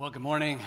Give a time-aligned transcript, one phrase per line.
[0.00, 0.60] Well, good morning.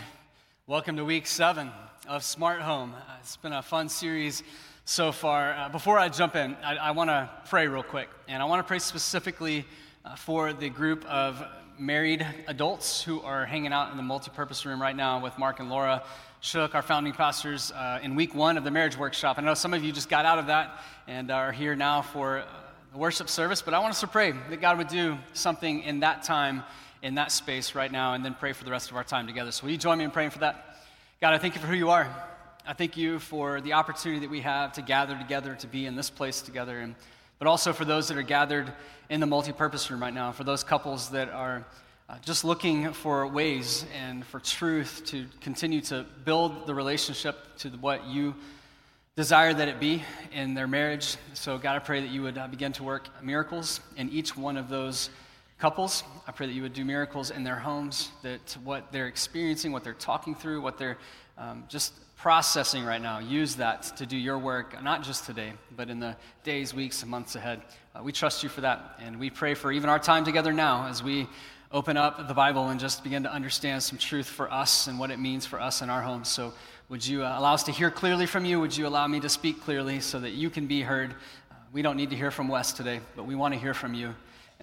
[0.67, 1.71] Welcome to week seven
[2.07, 2.93] of Smart Home.
[2.93, 4.43] Uh, it's been a fun series
[4.85, 5.55] so far.
[5.55, 8.09] Uh, before I jump in, I, I want to pray real quick.
[8.27, 9.65] And I want to pray specifically
[10.05, 11.43] uh, for the group of
[11.79, 15.67] married adults who are hanging out in the multipurpose room right now with Mark and
[15.67, 16.03] Laura
[16.41, 19.39] Shook, our founding pastors, uh, in week one of the marriage workshop.
[19.39, 22.41] I know some of you just got out of that and are here now for
[22.41, 22.45] uh,
[22.91, 26.01] the worship service, but I want us to pray that God would do something in
[26.01, 26.61] that time
[27.03, 29.51] in that space right now and then pray for the rest of our time together.
[29.51, 30.77] So, will you join me in praying for that?
[31.21, 32.07] God, I thank you for who you are.
[32.65, 35.97] I thank you for the opportunity that we have to gather together, to be in
[35.97, 36.95] this place together, and,
[37.39, 38.71] but also for those that are gathered
[39.09, 41.65] in the multi-purpose room right now, for those couples that are
[42.07, 47.69] uh, just looking for ways and for truth to continue to build the relationship to
[47.81, 48.33] what you
[49.17, 51.17] desire that it be in their marriage.
[51.33, 54.55] So, God, I pray that you would uh, begin to work miracles in each one
[54.55, 55.09] of those
[55.63, 56.03] couples.
[56.27, 59.81] I pray that you would do miracles in their homes, that what they're experiencing, what
[59.81, 60.97] they're talking through, what they're
[61.37, 65.89] um, just processing right now, use that to do your work, not just today, but
[65.89, 67.61] in the days, weeks, and months ahead.
[67.95, 70.85] Uh, we trust you for that, and we pray for even our time together now
[70.87, 71.29] as we
[71.71, 75.11] open up the Bible and just begin to understand some truth for us and what
[75.11, 76.27] it means for us in our homes.
[76.27, 76.51] So,
[76.89, 78.59] would you uh, allow us to hear clearly from you?
[78.59, 81.11] Would you allow me to speak clearly so that you can be heard?
[81.49, 83.93] Uh, we don't need to hear from Wes today, but we want to hear from
[83.93, 84.13] you.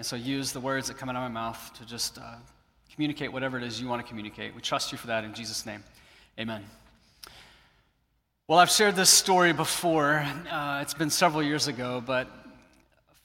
[0.00, 2.36] And so use the words that come out of my mouth to just uh,
[2.94, 4.54] communicate whatever it is you want to communicate.
[4.54, 5.84] We trust you for that in Jesus' name.
[6.38, 6.64] Amen.
[8.48, 10.26] Well, I've shared this story before.
[10.50, 12.28] Uh, it's been several years ago, but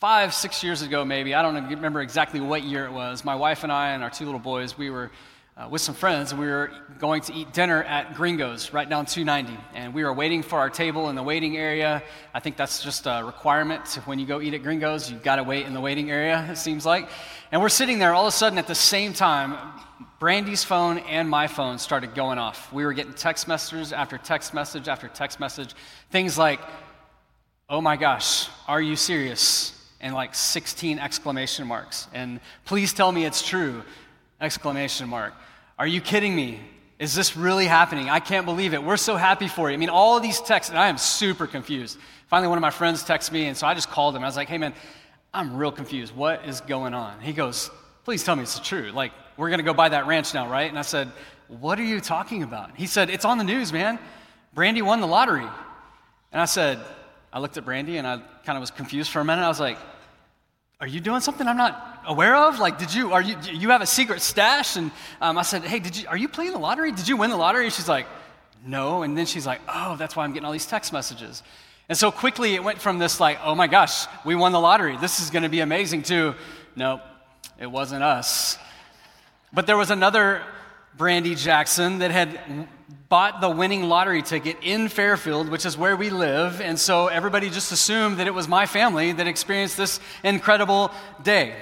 [0.02, 3.64] five, six years ago, maybe, I don't remember exactly what year it was, my wife
[3.64, 5.12] and I and our two little boys, we were
[5.58, 9.58] uh, with some friends, we were going to eat dinner at Gringo's right down 290.
[9.74, 12.04] And we were waiting for our table in the waiting area.
[12.34, 13.88] I think that's just a requirement.
[14.04, 16.58] When you go eat at Gringo's, you've got to wait in the waiting area, it
[16.58, 17.08] seems like.
[17.54, 19.58] And we're sitting there, all of a sudden, at the same time,
[20.20, 22.74] Brandy's phone and my phone started going off.
[22.74, 25.74] We were getting text messages after text message after text message.
[26.12, 26.60] Things like,
[27.70, 29.72] oh my gosh, are you serious?
[30.02, 32.08] And like 16 exclamation marks.
[32.14, 33.84] And please tell me it's true
[34.46, 35.34] exclamation mark
[35.78, 36.60] are you kidding me?
[37.00, 38.10] Is this really happening?
[38.10, 38.82] I can't believe it.
[38.82, 39.74] We're so happy for you.
[39.74, 41.98] I mean, all of these texts, and I am super confused.
[42.28, 44.24] Finally, one of my friends texts me, and so I just called him.
[44.24, 44.74] I was like, hey, man,
[45.34, 46.16] I'm real confused.
[46.16, 47.20] What is going on?
[47.20, 47.70] He goes,
[48.06, 48.92] please tell me it's true.
[48.92, 50.70] Like, we're going to go buy that ranch now, right?
[50.70, 51.12] And I said,
[51.50, 52.72] what are you talking about?
[52.78, 54.00] He said, it's on the news, man.
[54.54, 55.46] Brandy won the lottery.
[56.32, 56.80] And I said,
[57.34, 59.42] I looked at Brandy and I kind of was confused for a minute.
[59.42, 59.78] I was like,
[60.80, 62.60] are you doing something I'm not aware of?
[62.60, 64.76] Like, did you, are you, you have a secret stash?
[64.76, 66.92] And um, I said, hey, did you, are you playing the lottery?
[66.92, 67.70] Did you win the lottery?
[67.70, 68.08] She's like,
[68.66, 69.04] no.
[69.04, 71.44] And then she's like, oh, that's why I'm getting all these text messages.
[71.88, 74.98] And so quickly it went from this, like, oh my gosh, we won the lottery.
[74.98, 76.34] This is going to be amazing, to,
[76.76, 77.00] no,
[77.60, 78.58] it wasn't us.
[79.54, 80.42] But there was another
[80.98, 82.68] Brandy Jackson that had
[83.10, 86.60] bought the winning lottery ticket in Fairfield, which is where we live.
[86.60, 90.92] And so everybody just assumed that it was my family that experienced this incredible
[91.22, 91.54] day.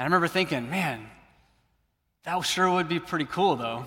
[0.00, 1.06] And I remember thinking, man,
[2.24, 3.84] that sure would be pretty cool, though.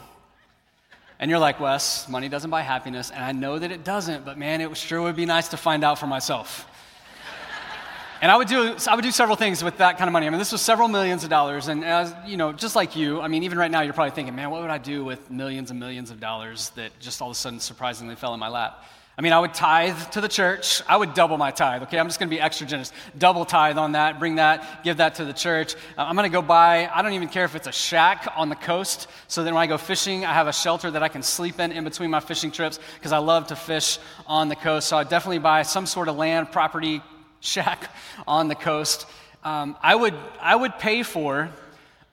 [1.18, 3.09] And you're like, Wes, money doesn't buy happiness.
[3.09, 5.84] And I know that it doesn't, but man, it sure would be nice to find
[5.84, 6.69] out for myself.
[8.22, 10.28] And I would do, I would do several things with that kind of money.
[10.28, 11.68] I mean, this was several millions of dollars.
[11.68, 14.35] And as, you know, just like you, I mean, even right now, you're probably thinking,
[14.35, 17.35] man, what would I do with millions and millions of dollars that just all of
[17.35, 18.85] a sudden surprisingly fell in my lap?
[19.16, 20.81] I mean, I would tithe to the church.
[20.88, 22.00] I would double my tithe, okay?
[22.00, 22.91] I'm just to be extra generous.
[23.16, 25.75] Double tithe on that, bring that, give that to the church.
[25.97, 28.56] Uh, I'm to go buy, I don't even care if it's a shack on the
[28.56, 29.07] coast.
[29.28, 31.72] So then when I go fishing, I have a shelter that I can sleep in
[31.72, 34.88] in between my fishing trips because I love to fish on the coast.
[34.88, 37.01] So I'd definitely buy some sort of land, property,
[37.40, 37.94] shack
[38.25, 39.06] on the coast,
[39.44, 41.50] um, I, would, I would pay for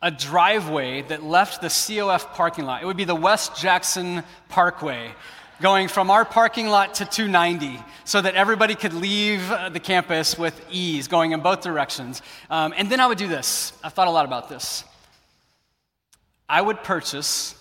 [0.02, 2.82] a driveway that left the COF parking lot.
[2.82, 5.12] It would be the Wes Jackson Parkway
[5.60, 10.38] going from our parking lot to 290 so that everybody could leave uh, the campus
[10.38, 12.22] with ease going in both directions.
[12.48, 13.72] Um, and then I would do this.
[13.84, 14.84] I've thought a lot about this.
[16.48, 17.54] I would purchase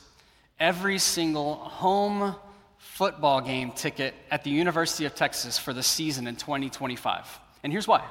[0.59, 2.35] every single home
[2.77, 7.39] football game ticket at the University of Texas for the season in 2025.
[7.63, 8.03] And here's why.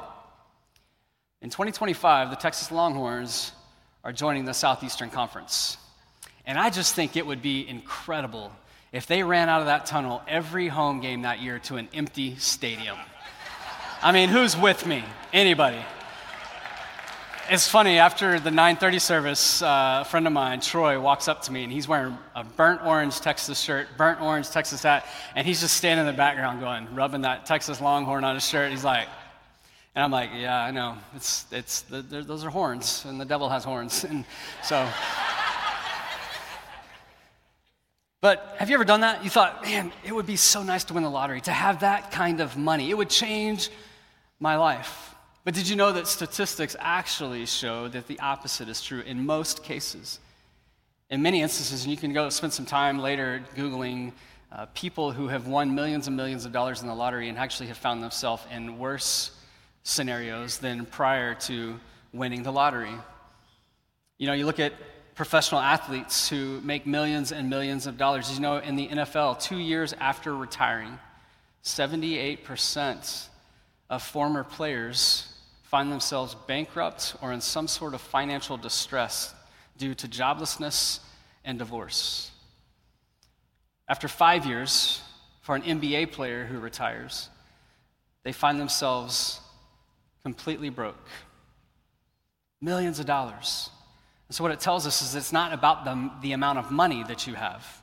[1.40, 3.52] In 2025, the Texas Longhorns
[4.04, 5.76] are joining the Southeastern Conference.
[6.46, 8.52] And I just think it would be incredible
[8.92, 12.36] if they ran out of that tunnel every home game that year to an empty
[12.36, 12.96] stadium.
[14.02, 15.04] I mean, who's with me?
[15.32, 15.78] Anybody?
[17.50, 21.52] It's funny, after the 9:30 service, uh, a friend of mine, Troy, walks up to
[21.52, 25.60] me and he's wearing a burnt orange Texas shirt, burnt orange Texas hat, and he's
[25.60, 28.70] just standing in the background going, rubbing that Texas Longhorn on his shirt.
[28.70, 29.08] He's like,
[29.94, 30.96] and I'm like, yeah, I know.
[31.16, 34.04] It's, it's, the, those are horns, and the devil has horns.
[34.08, 34.24] And
[34.62, 34.88] so,
[38.20, 39.22] But have you ever done that?
[39.22, 42.10] You thought, man, it would be so nice to win the lottery, to have that
[42.10, 42.90] kind of money.
[42.90, 43.70] It would change
[44.40, 45.14] my life.
[45.44, 49.62] But did you know that statistics actually show that the opposite is true in most
[49.62, 50.18] cases?
[51.10, 54.12] In many instances, and you can go spend some time later Googling
[54.50, 57.68] uh, people who have won millions and millions of dollars in the lottery and actually
[57.68, 59.30] have found themselves in worse
[59.84, 61.78] scenarios than prior to
[62.12, 62.92] winning the lottery.
[64.18, 64.72] You know, you look at
[65.18, 68.32] professional athletes who make millions and millions of dollars.
[68.32, 70.96] You know, in the NFL, two years after retiring,
[71.64, 73.26] 78%
[73.90, 75.34] of former players
[75.64, 79.34] find themselves bankrupt or in some sort of financial distress
[79.76, 81.00] due to joblessness
[81.44, 82.30] and divorce.
[83.88, 85.02] After five years,
[85.40, 87.28] for an NBA player who retires,
[88.22, 89.40] they find themselves
[90.22, 91.08] completely broke.
[92.60, 93.70] Millions of dollars.
[94.28, 97.02] And so, what it tells us is it's not about the, the amount of money
[97.04, 97.82] that you have.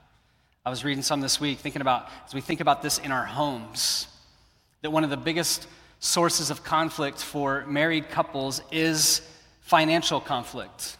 [0.64, 3.26] I was reading some this week, thinking about, as we think about this in our
[3.26, 4.08] homes,
[4.82, 5.68] that one of the biggest
[6.00, 9.22] sources of conflict for married couples is
[9.62, 10.98] financial conflict.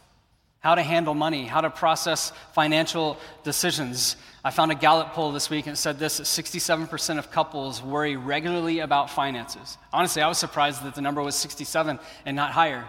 [0.60, 4.16] How to handle money, how to process financial decisions.
[4.44, 8.16] I found a Gallup poll this week and it said this 67% of couples worry
[8.16, 9.78] regularly about finances.
[9.94, 12.88] Honestly, I was surprised that the number was 67 and not higher.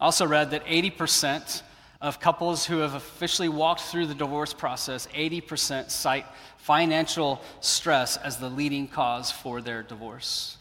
[0.00, 1.62] I also read that 80%
[2.02, 6.26] of couples who have officially walked through the divorce process, 80% cite
[6.58, 10.58] financial stress as the leading cause for their divorce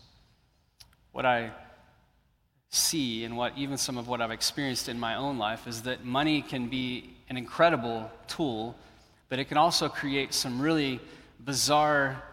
[1.11, 1.51] what I
[2.69, 6.05] see and what even some of what I've experienced in my own life is that
[6.05, 8.75] money can be an incredible tool,
[9.29, 10.99] but it can also create some really
[11.39, 12.23] bizarre,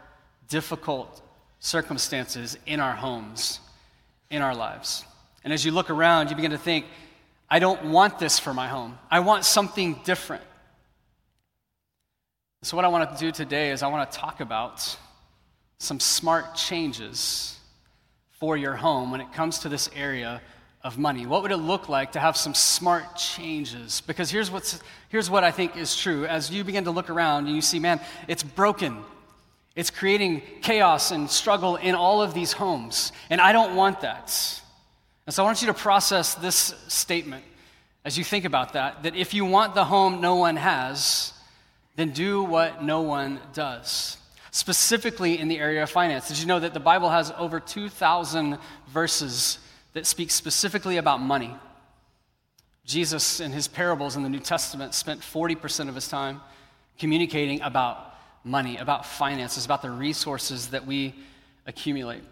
[0.48, 1.22] difficult
[1.60, 3.60] circumstances in our homes,
[4.30, 5.04] in our lives.
[5.42, 6.86] And as you look around, you begin to think,
[7.50, 8.98] I don't want this for my home.
[9.10, 10.44] I want something different.
[12.62, 14.96] So, what I want to do today is I want to talk about
[15.78, 17.58] some smart changes
[18.32, 20.40] for your home when it comes to this area
[20.82, 21.26] of money?
[21.26, 24.00] What would it look like to have some smart changes?
[24.00, 26.24] Because here's, what's, here's what I think is true.
[26.26, 28.98] As you begin to look around and you see, man, it's broken.
[29.74, 33.12] It's creating chaos and struggle in all of these homes.
[33.30, 34.62] And I don't want that.
[35.28, 37.44] And so I want you to process this statement
[38.02, 41.34] as you think about that that if you want the home no one has,
[41.96, 44.16] then do what no one does
[44.52, 46.28] specifically in the area of finance.
[46.28, 48.56] Did you know that the Bible has over 2,000
[48.88, 49.58] verses
[49.92, 51.54] that speak specifically about money?
[52.86, 56.40] Jesus, in his parables in the New Testament, spent 40% of his time
[56.98, 58.14] communicating about
[58.44, 61.14] money, about finances, about the resources that we
[61.66, 62.22] accumulate.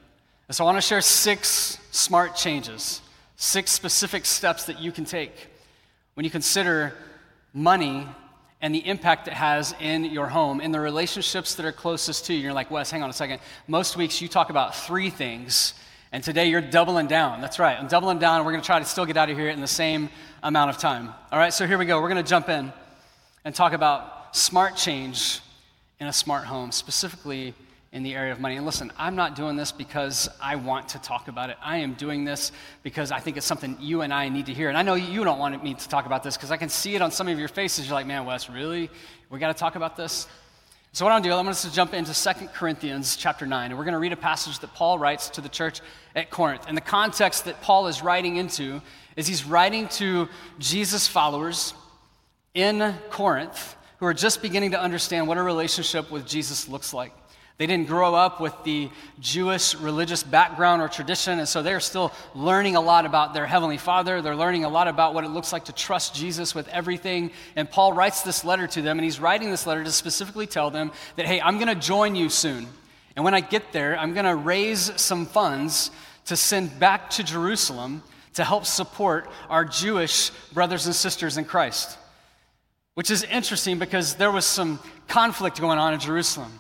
[0.48, 3.00] And so I want to share six smart changes,
[3.37, 5.48] six specific steps that you can take
[6.14, 6.94] when you consider
[7.52, 8.06] money
[8.62, 12.34] and the impact it has in your home, in the relationships that are closest to
[12.34, 12.40] you.
[12.40, 13.40] You're like, Wes, hang on a second.
[13.66, 15.75] Most weeks you talk about three things,
[16.12, 17.40] and today you're doubling down.
[17.40, 19.37] That's right, I'm doubling down, and we're going to try to still get out of
[19.37, 20.08] here in the same
[20.43, 21.12] amount of time.
[21.31, 22.00] All right, so here we go.
[22.00, 22.72] We're going to jump in
[23.44, 25.40] and talk about smart change
[26.00, 27.52] in a smart home, specifically
[27.96, 28.56] in the area of money.
[28.56, 31.56] And listen, I'm not doing this because I want to talk about it.
[31.62, 32.52] I am doing this
[32.82, 34.69] because I think it's something you and I need to hear.
[34.69, 36.94] And I know you don't want me to talk about this because I can see
[36.94, 37.87] it on some of your faces.
[37.87, 38.90] You're like, man, Wes, really?
[39.31, 40.28] We got to talk about this?
[40.93, 43.70] So what I'm going to do, I'm going to jump into 2 Corinthians chapter 9,
[43.70, 45.81] and we're going to read a passage that Paul writes to the church
[46.15, 46.65] at Corinth.
[46.69, 48.82] And the context that Paul is writing into
[49.17, 51.72] is he's writing to Jesus followers
[52.53, 57.12] in Corinth who are just beginning to understand what a relationship with Jesus looks like.
[57.58, 62.13] They didn't grow up with the Jewish religious background or tradition, and so they're still
[62.34, 64.20] learning a lot about their Heavenly Father.
[64.20, 67.31] They're learning a lot about what it looks like to trust Jesus with everything.
[67.56, 70.70] And Paul writes this letter to them, and he's writing this letter to specifically tell
[70.70, 72.67] them that, hey, I'm going to join you soon.
[73.17, 75.91] And when I get there, I'm going to raise some funds
[76.27, 78.03] to send back to Jerusalem
[78.34, 81.96] to help support our Jewish brothers and sisters in Christ.
[82.93, 86.53] Which is interesting because there was some conflict going on in Jerusalem.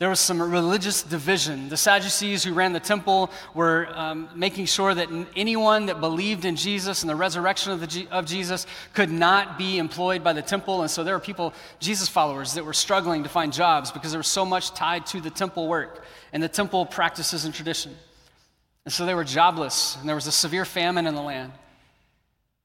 [0.00, 1.68] There was some religious division.
[1.68, 6.56] The Sadducees who ran the temple were um, making sure that anyone that believed in
[6.56, 10.80] Jesus and the resurrection of, the, of Jesus could not be employed by the temple.
[10.80, 14.18] And so there were people, Jesus followers, that were struggling to find jobs because there
[14.18, 16.02] was so much tied to the temple work
[16.32, 17.94] and the temple practices and tradition.
[18.86, 21.52] And so they were jobless, and there was a severe famine in the land.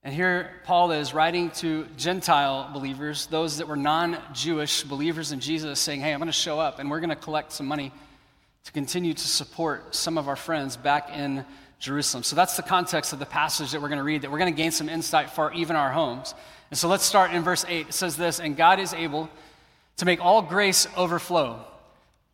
[0.05, 5.39] And here Paul is writing to Gentile believers, those that were non Jewish believers in
[5.39, 7.91] Jesus, saying, Hey, I'm going to show up and we're going to collect some money
[8.65, 11.43] to continue to support some of our friends back in
[11.79, 12.24] Jerusalem.
[12.24, 14.53] So that's the context of the passage that we're going to read, that we're going
[14.53, 16.35] to gain some insight for even our homes.
[16.69, 17.88] And so let's start in verse 8.
[17.88, 19.27] It says this And God is able
[19.97, 21.65] to make all grace overflow.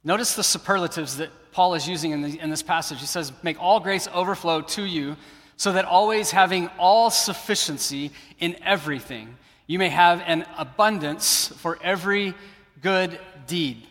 [0.03, 2.99] Notice the superlatives that Paul is using in, the, in this passage.
[2.99, 5.15] He says, Make all grace overflow to you,
[5.61, 9.37] so that always having all sufficiency in everything,
[9.67, 12.33] you may have an abundance for every
[12.81, 13.85] good deed.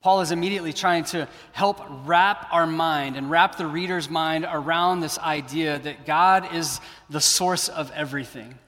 [0.00, 5.00] Paul is immediately trying to help wrap our mind and wrap the reader's mind around
[5.00, 8.58] this idea that God is the source of everything.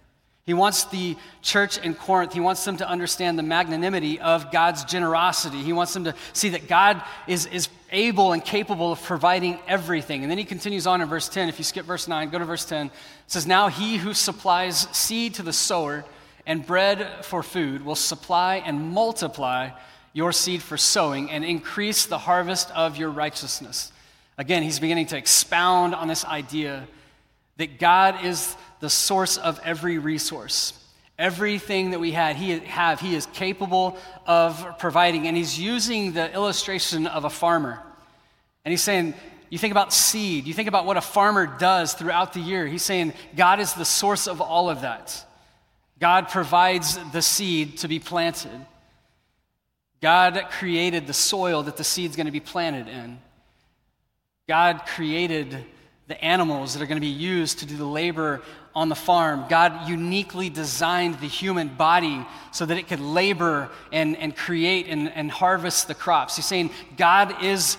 [0.45, 4.85] He wants the church in Corinth, he wants them to understand the magnanimity of God's
[4.85, 5.63] generosity.
[5.63, 10.23] He wants them to see that God is, is able and capable of providing everything.
[10.23, 11.49] And then he continues on in verse 10.
[11.49, 12.87] If you skip verse 9, go to verse 10.
[12.87, 12.93] It
[13.27, 16.05] says, Now he who supplies seed to the sower
[16.47, 19.71] and bread for food will supply and multiply
[20.13, 23.93] your seed for sowing and increase the harvest of your righteousness.
[24.37, 26.87] Again, he's beginning to expound on this idea
[27.57, 30.73] that God is the source of every resource.
[31.19, 33.97] Everything that we had, he have, he is capable
[34.27, 35.27] of providing.
[35.27, 37.83] And he's using the illustration of a farmer.
[38.65, 39.15] And he's saying,
[39.51, 42.67] you think about seed, you think about what a farmer does throughout the year.
[42.67, 45.25] He's saying, God is the source of all of that.
[45.99, 48.67] God provides the seed to be planted.
[50.01, 53.19] God created the soil that the seed's going to be planted in.
[54.47, 55.65] God created
[56.09, 58.41] the animals that are going to be used to do the labor
[58.75, 59.45] on the farm.
[59.49, 65.13] God uniquely designed the human body so that it could labor and, and create and,
[65.13, 66.37] and harvest the crops.
[66.37, 67.77] He's saying God is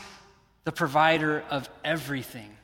[0.64, 2.56] the provider of everything.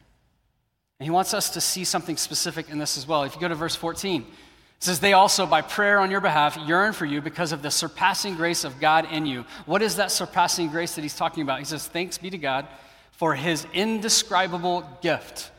[1.00, 3.24] And he wants us to see something specific in this as well.
[3.24, 4.28] If you go to verse 14, it
[4.84, 8.36] says, They also, by prayer on your behalf, yearn for you because of the surpassing
[8.36, 9.46] grace of God in you.
[9.66, 11.60] What is that surpassing grace that he's talking about?
[11.60, 12.68] He says, Thanks be to God
[13.12, 15.52] for his indescribable gift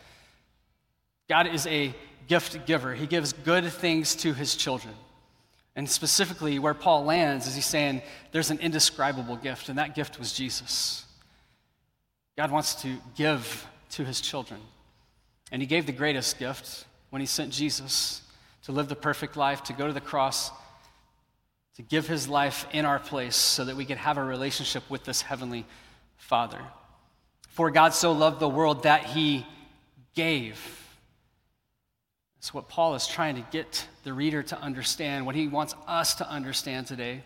[1.29, 1.95] God is a
[2.29, 4.95] gift giver, He gives good things to His children.
[5.77, 8.01] And specifically, where Paul lands is he's saying
[8.33, 11.05] there's an indescribable gift, and that gift was Jesus.
[12.37, 14.61] God wants to give to his children.
[15.53, 18.23] And he gave the greatest gift when he sent Jesus
[18.65, 20.51] to live the perfect life, to go to the cross,
[21.77, 25.05] to give his life in our place so that we could have a relationship with
[25.05, 25.67] this heavenly
[26.17, 26.61] Father.
[27.51, 29.47] For God so loved the world that he
[30.15, 30.86] gave.
[32.55, 35.27] What Paul is trying to get the reader to understand.
[35.27, 37.23] What he wants us to understand today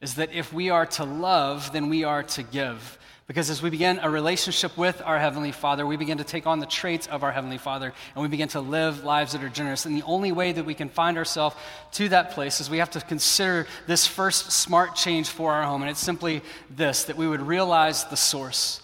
[0.00, 2.98] is that if we are to love, then we are to give.
[3.26, 6.60] Because as we begin a relationship with our Heavenly Father, we begin to take on
[6.60, 9.84] the traits of our Heavenly Father and we begin to live lives that are generous.
[9.84, 11.56] And the only way that we can find ourselves
[11.92, 15.82] to that place is we have to consider this first smart change for our home.
[15.82, 18.80] And it's simply this that we would realize the source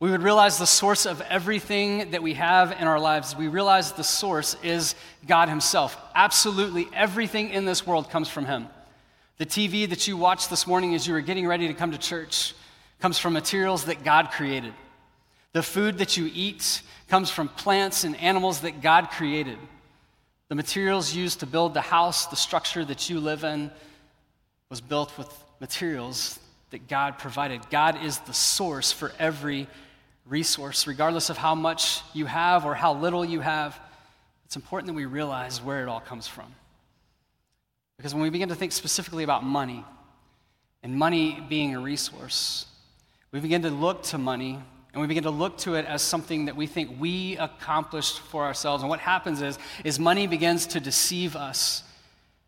[0.00, 3.36] we would realize the source of everything that we have in our lives.
[3.36, 4.94] We realize the source is
[5.26, 5.96] God Himself.
[6.14, 8.66] Absolutely everything in this world comes from Him.
[9.36, 11.98] The TV that you watched this morning as you were getting ready to come to
[11.98, 12.54] church
[12.98, 14.72] comes from materials that God created.
[15.52, 19.58] The food that you eat comes from plants and animals that God created.
[20.48, 23.70] The materials used to build the house, the structure that you live in,
[24.70, 25.28] was built with
[25.60, 26.38] materials
[26.70, 27.60] that God provided.
[27.68, 29.66] God is the source for every
[30.26, 33.78] resource, regardless of how much you have or how little you have,
[34.44, 36.54] it's important that we realize where it all comes from.
[37.96, 39.84] Because when we begin to think specifically about money,
[40.82, 42.66] and money being a resource,
[43.32, 44.58] we begin to look to money
[44.92, 48.44] and we begin to look to it as something that we think we accomplished for
[48.44, 48.82] ourselves.
[48.82, 51.84] And what happens is, is money begins to deceive us.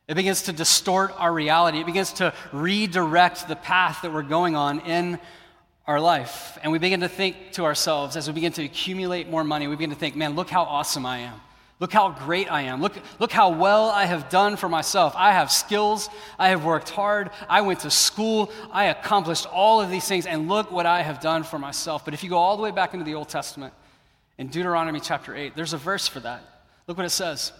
[0.09, 1.79] It begins to distort our reality.
[1.79, 5.21] It begins to redirect the path that we're going on in
[5.87, 6.59] our life.
[6.62, 9.77] And we begin to think to ourselves as we begin to accumulate more money, we
[9.77, 11.41] begin to think, man, look how awesome I am.
[11.81, 12.81] Look how great I am.
[12.81, 15.15] Look, look how well I have done for myself.
[15.17, 16.09] I have skills.
[16.39, 17.31] I have worked hard.
[17.49, 18.53] I went to school.
[18.71, 20.25] I accomplished all of these things.
[20.25, 22.05] And look what I have done for myself.
[22.05, 23.75] But if you go all the way back into the Old Testament,
[24.39, 26.43] in Deuteronomy chapter 8, there's a verse for that.
[26.87, 27.53] Look what it says.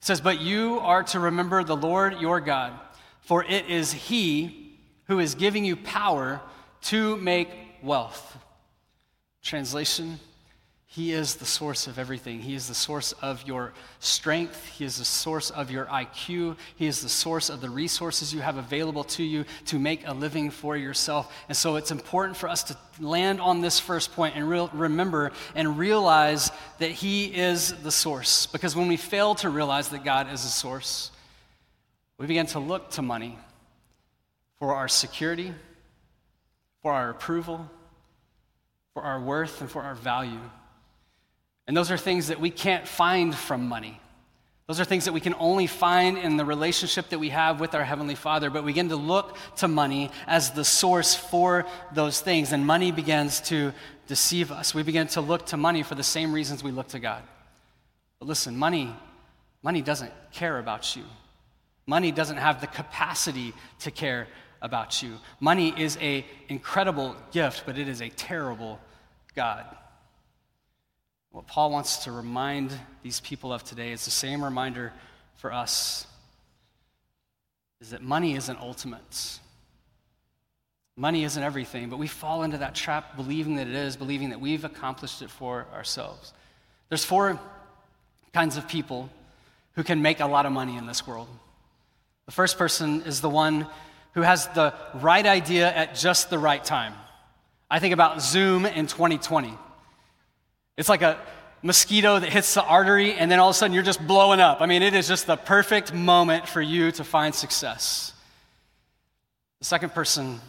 [0.00, 2.72] It says, But you are to remember the Lord your God,
[3.20, 6.40] for it is He who is giving you power
[6.84, 7.48] to make
[7.82, 8.38] wealth.
[9.42, 10.20] Translation
[10.86, 12.40] He is the source of everything.
[12.40, 14.66] He is the source of your strength.
[14.68, 16.56] He is the source of your IQ.
[16.76, 20.14] He is the source of the resources you have available to you to make a
[20.14, 21.34] living for yourself.
[21.48, 25.32] And so it's important for us to land on this first point and re- remember
[25.54, 28.46] and realize that He is the source.
[28.46, 31.10] Because when we fail to realize that God is the source,
[32.18, 33.36] we begin to look to money
[34.58, 35.52] for our security
[36.84, 37.66] for our approval,
[38.92, 40.38] for our worth, and for our value.
[41.66, 43.98] And those are things that we can't find from money.
[44.66, 47.74] Those are things that we can only find in the relationship that we have with
[47.74, 51.64] our Heavenly Father, but we begin to look to money as the source for
[51.94, 53.72] those things, and money begins to
[54.06, 54.74] deceive us.
[54.74, 57.22] We begin to look to money for the same reasons we look to God.
[58.18, 58.94] But listen, money,
[59.62, 61.04] money doesn't care about you.
[61.86, 64.28] Money doesn't have the capacity to care
[64.64, 65.12] about you.
[65.40, 68.80] Money is an incredible gift, but it is a terrible
[69.36, 69.64] God.
[71.30, 74.92] What Paul wants to remind these people of today is the same reminder
[75.36, 76.06] for us
[77.80, 79.38] is that money isn't ultimate.
[80.96, 84.40] Money isn't everything, but we fall into that trap believing that it is, believing that
[84.40, 86.32] we've accomplished it for ourselves.
[86.88, 87.38] There's four
[88.32, 89.10] kinds of people
[89.74, 91.28] who can make a lot of money in this world.
[92.24, 93.66] The first person is the one
[94.14, 96.94] who has the right idea at just the right time.
[97.70, 99.52] I think about Zoom in 2020.
[100.76, 101.18] It's like a
[101.62, 104.60] mosquito that hits the artery, and then all of a sudden you're just blowing up.
[104.60, 108.12] I mean, it is just the perfect moment for you to find success.
[109.60, 110.40] The second person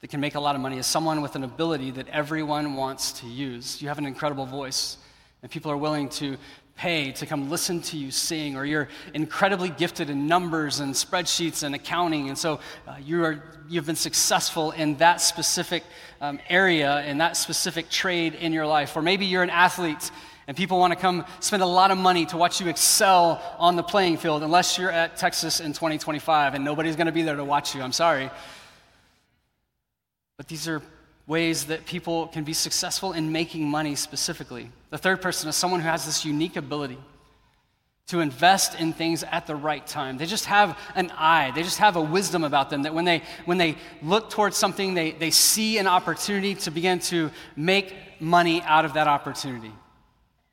[0.00, 3.20] that can make a lot of money is someone with an ability that everyone wants
[3.20, 3.80] to use.
[3.80, 4.96] You have an incredible voice,
[5.42, 6.36] and people are willing to
[6.76, 11.62] pay to come listen to you sing, or you're incredibly gifted in numbers and spreadsheets
[11.62, 15.84] and accounting, and so uh, you are, you've been successful in that specific
[16.20, 18.96] um, area, in that specific trade in your life.
[18.96, 20.10] Or maybe you're an athlete
[20.46, 23.76] and people want to come spend a lot of money to watch you excel on
[23.76, 27.36] the playing field, unless you're at Texas in 2025 and nobody's going to be there
[27.36, 27.82] to watch you.
[27.82, 28.30] I'm sorry.
[30.36, 30.82] But these are
[31.26, 34.70] ways that people can be successful in making money specifically.
[34.94, 36.98] The third person is someone who has this unique ability
[38.06, 40.18] to invest in things at the right time.
[40.18, 43.22] They just have an eye, they just have a wisdom about them that when they,
[43.44, 48.62] when they look towards something, they, they see an opportunity to begin to make money
[48.62, 49.72] out of that opportunity.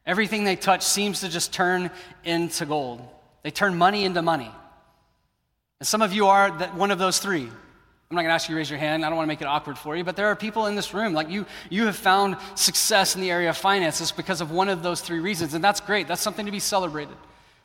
[0.07, 1.91] Everything they touch seems to just turn
[2.23, 2.99] into gold.
[3.43, 4.51] They turn money into money.
[5.79, 7.47] And some of you are one of those three.
[8.11, 9.05] I'm not going to ask you to raise your hand.
[9.05, 10.93] I don't want to make it awkward for you, but there are people in this
[10.93, 14.67] room like you you have found success in the area of finances because of one
[14.67, 16.09] of those three reasons, and that's great.
[16.09, 17.15] That's something to be celebrated.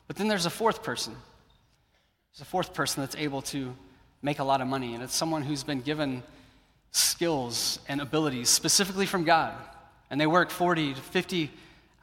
[0.07, 1.17] But then there's a fourth person.
[2.31, 3.75] There's a fourth person that's able to
[4.21, 6.23] make a lot of money, and it's someone who's been given
[6.91, 9.53] skills and abilities specifically from God.
[10.09, 11.51] And they work 40 to 50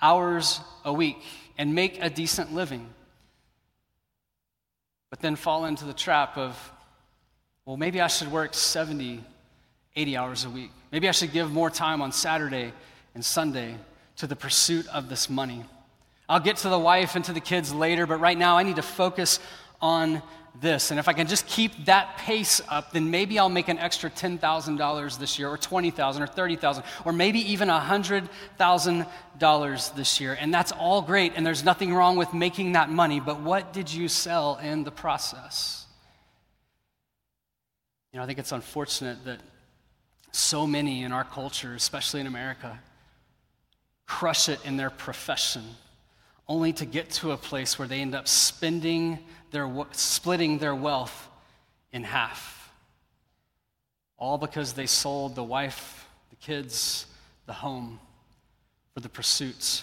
[0.03, 1.17] hours a week
[1.57, 2.93] and make a decent living.
[5.09, 6.73] But then fall into the trap of,
[7.67, 9.25] well, maybe I should work 70,
[9.97, 10.71] 80 hours a week.
[10.93, 12.73] Maybe I should give more time on Saturday
[13.15, 13.77] and Sunday
[14.17, 15.65] to the pursuit of this money.
[16.29, 18.77] I'll get to the wife and to the kids later, but right now I need
[18.77, 19.41] to focus
[19.81, 20.23] on
[20.61, 20.91] this.
[20.91, 24.09] And if I can just keep that pace up, then maybe I'll make an extra
[24.09, 30.39] $10,000 this year, or 20,000, or 30,000, or maybe even $100,000 this year.
[30.41, 33.93] And that's all great, and there's nothing wrong with making that money, but what did
[33.93, 35.84] you sell in the process?
[38.15, 39.41] You know, I think it's unfortunate that
[40.31, 42.79] so many in our culture, especially in America,
[44.07, 45.65] crush it in their profession
[46.47, 49.19] only to get to a place where they end up spending
[49.51, 51.29] their, splitting their wealth
[51.91, 52.73] in half.
[54.17, 57.07] All because they sold the wife, the kids,
[57.47, 57.99] the home
[58.93, 59.83] for the pursuits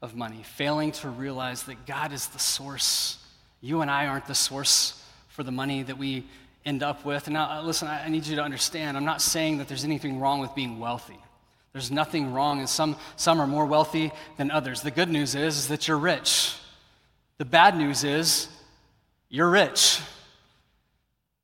[0.00, 3.18] of money, failing to realize that God is the source.
[3.60, 6.26] You and I aren't the source for the money that we
[6.64, 7.26] end up with.
[7.26, 10.20] And now, uh, listen, I need you to understand, I'm not saying that there's anything
[10.20, 11.18] wrong with being wealthy.
[11.72, 14.82] There's nothing wrong, and some, some are more wealthy than others.
[14.82, 16.54] The good news is, is that you're rich.
[17.38, 18.48] The bad news is
[19.30, 20.00] you're rich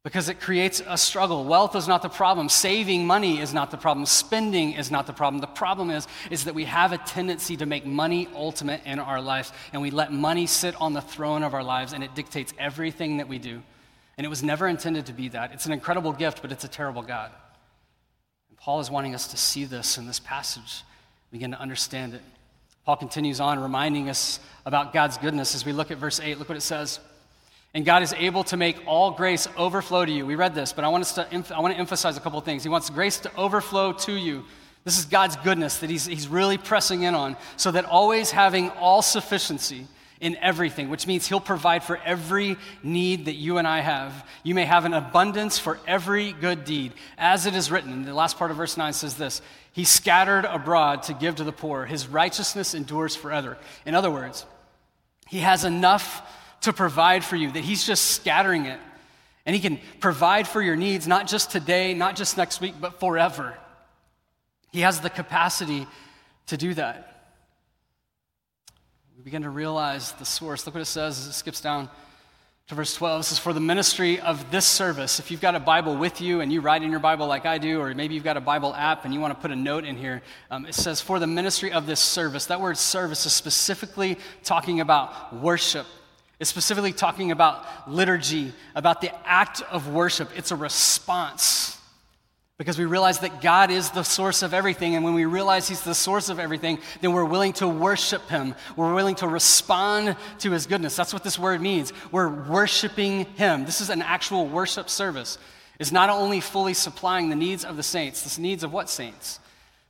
[0.04, 1.44] because it creates a struggle.
[1.44, 2.48] Wealth is not the problem.
[2.48, 4.06] Saving money is not the problem.
[4.06, 5.40] Spending is not the problem.
[5.40, 9.20] The problem is, is that we have a tendency to make money ultimate in our
[9.20, 12.52] lives, and we let money sit on the throne of our lives, and it dictates
[12.58, 13.62] everything that we do.
[14.18, 15.52] And it was never intended to be that.
[15.52, 17.30] It's an incredible gift, but it's a terrible God.
[18.50, 20.82] And Paul is wanting us to see this in this passage,
[21.30, 22.22] begin to understand it.
[22.84, 26.38] Paul continues on reminding us about God's goodness as we look at verse 8.
[26.38, 26.98] Look what it says.
[27.74, 30.26] And God is able to make all grace overflow to you.
[30.26, 32.64] We read this, but I want, us to, I want to emphasize a couple things.
[32.64, 34.44] He wants grace to overflow to you.
[34.84, 38.70] This is God's goodness that he's, he's really pressing in on, so that always having
[38.70, 39.86] all sufficiency
[40.20, 44.26] in everything, which means He'll provide for every need that you and I have.
[44.42, 46.92] You may have an abundance for every good deed.
[47.16, 49.40] As it is written, the last part of verse 9 says this
[49.72, 51.84] He scattered abroad to give to the poor.
[51.84, 53.58] His righteousness endures forever.
[53.86, 54.44] In other words,
[55.28, 56.22] He has enough
[56.62, 58.80] to provide for you that He's just scattering it.
[59.46, 62.98] And He can provide for your needs, not just today, not just next week, but
[62.98, 63.56] forever.
[64.72, 65.86] He has the capacity
[66.48, 67.07] to do that.
[69.18, 70.64] We begin to realize the source.
[70.64, 71.90] Look what it says as it skips down
[72.68, 73.18] to verse 12.
[73.18, 75.18] This is for the ministry of this service.
[75.18, 77.58] If you've got a Bible with you and you write in your Bible like I
[77.58, 79.84] do, or maybe you've got a Bible app and you want to put a note
[79.84, 82.46] in here, um, it says for the ministry of this service.
[82.46, 85.86] That word service is specifically talking about worship.
[86.38, 90.30] It's specifically talking about liturgy, about the act of worship.
[90.36, 91.77] It's a response
[92.58, 94.96] because we realize that God is the source of everything.
[94.96, 98.56] And when we realize He's the source of everything, then we're willing to worship Him.
[98.74, 100.96] We're willing to respond to His goodness.
[100.96, 101.92] That's what this word means.
[102.10, 103.64] We're worshiping Him.
[103.64, 105.38] This is an actual worship service.
[105.78, 109.38] It's not only fully supplying the needs of the saints, the needs of what saints?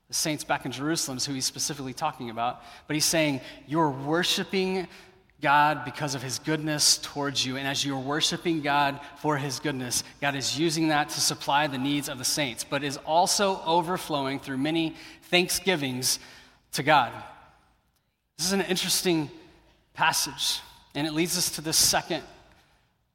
[0.08, 2.62] The saints back in Jerusalem is who He's specifically talking about.
[2.86, 4.88] But He's saying, You're worshiping
[5.40, 7.56] God because of his goodness towards you.
[7.56, 11.78] And as you're worshiping God for his goodness, God is using that to supply the
[11.78, 16.18] needs of the saints, but is also overflowing through many thanksgivings
[16.72, 17.12] to God.
[18.36, 19.30] This is an interesting
[19.94, 20.60] passage,
[20.94, 22.22] and it leads us to the second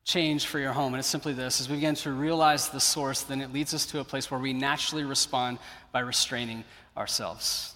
[0.06, 0.94] change for your home.
[0.94, 3.86] And it's simply this as we begin to realize the source, then it leads us
[3.88, 5.60] to a place where we naturally respond
[5.92, 6.64] by restraining
[6.98, 7.74] ourselves.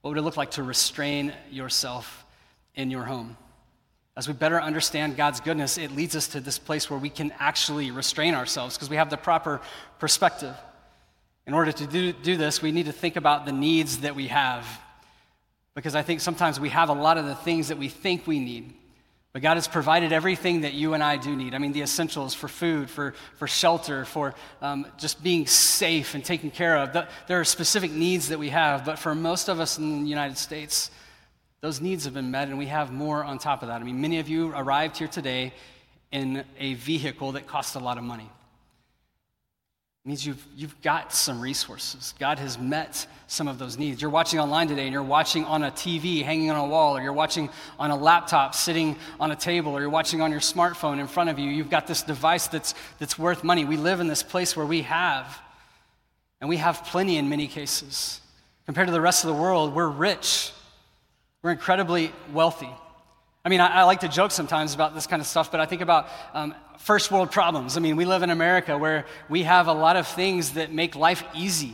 [0.00, 2.24] What would it look like to restrain yourself
[2.74, 3.36] in your home?
[4.16, 7.32] As we better understand God's goodness, it leads us to this place where we can
[7.38, 9.60] actually restrain ourselves because we have the proper
[9.98, 10.54] perspective.
[11.46, 14.28] In order to do, do this, we need to think about the needs that we
[14.28, 14.66] have.
[15.74, 18.38] Because I think sometimes we have a lot of the things that we think we
[18.38, 18.74] need.
[19.32, 21.54] But God has provided everything that you and I do need.
[21.54, 26.22] I mean, the essentials for food, for, for shelter, for um, just being safe and
[26.22, 26.92] taken care of.
[26.92, 30.36] There are specific needs that we have, but for most of us in the United
[30.36, 30.90] States,
[31.62, 33.80] those needs have been met, and we have more on top of that.
[33.80, 35.54] I mean, many of you arrived here today
[36.10, 38.28] in a vehicle that costs a lot of money.
[40.04, 42.14] It means you've, you've got some resources.
[42.18, 44.02] God has met some of those needs.
[44.02, 47.00] You're watching online today and you're watching on a TV hanging on a wall, or
[47.00, 47.48] you're watching
[47.78, 51.30] on a laptop sitting on a table, or you're watching on your smartphone in front
[51.30, 51.48] of you.
[51.48, 53.64] You've got this device that's, that's worth money.
[53.64, 55.40] We live in this place where we have,
[56.40, 58.20] and we have plenty in many cases.
[58.66, 60.50] Compared to the rest of the world, we're rich.
[61.42, 62.70] We're incredibly wealthy.
[63.44, 65.66] I mean, I, I, like to joke sometimes about this kind of stuff, but I
[65.66, 67.76] think about um, first world problems.
[67.76, 70.94] I mean, we live in America where we have a lot of things that make
[70.94, 71.72] life easy.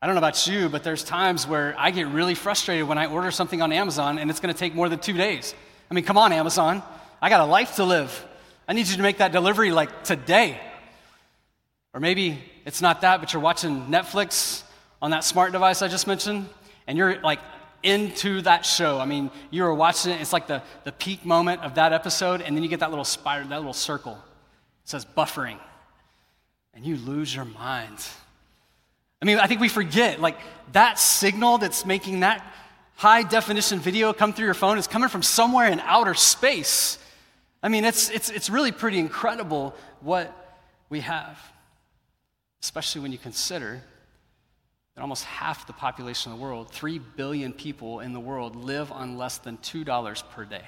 [0.00, 3.06] I don't know about you, but there's times where I get really frustrated when I
[3.06, 5.54] order something on Amazon and it's going to take more than two days.
[5.88, 6.82] I mean, come on, Amazon.
[7.20, 8.26] I got a life to live.
[8.66, 10.60] I need you to make that delivery like today.
[11.94, 14.64] Or maybe it's not that, but you're watching Netflix
[15.00, 16.48] on that smart device I just mentioned,
[16.88, 17.38] and you're like,
[17.82, 18.98] into that show.
[18.98, 22.40] I mean, you were watching it, it's like the, the peak moment of that episode,
[22.40, 24.12] and then you get that little spider, that little circle.
[24.12, 25.58] It says buffering.
[26.74, 27.98] And you lose your mind.
[29.20, 30.38] I mean, I think we forget, like,
[30.72, 32.44] that signal that's making that
[32.96, 36.98] high definition video come through your phone is coming from somewhere in outer space.
[37.62, 40.32] I mean, it's, it's, it's really pretty incredible what
[40.88, 41.38] we have,
[42.62, 43.82] especially when you consider
[44.94, 48.92] that almost half the population of the world, 3 billion people in the world, live
[48.92, 50.64] on less than $2 per day.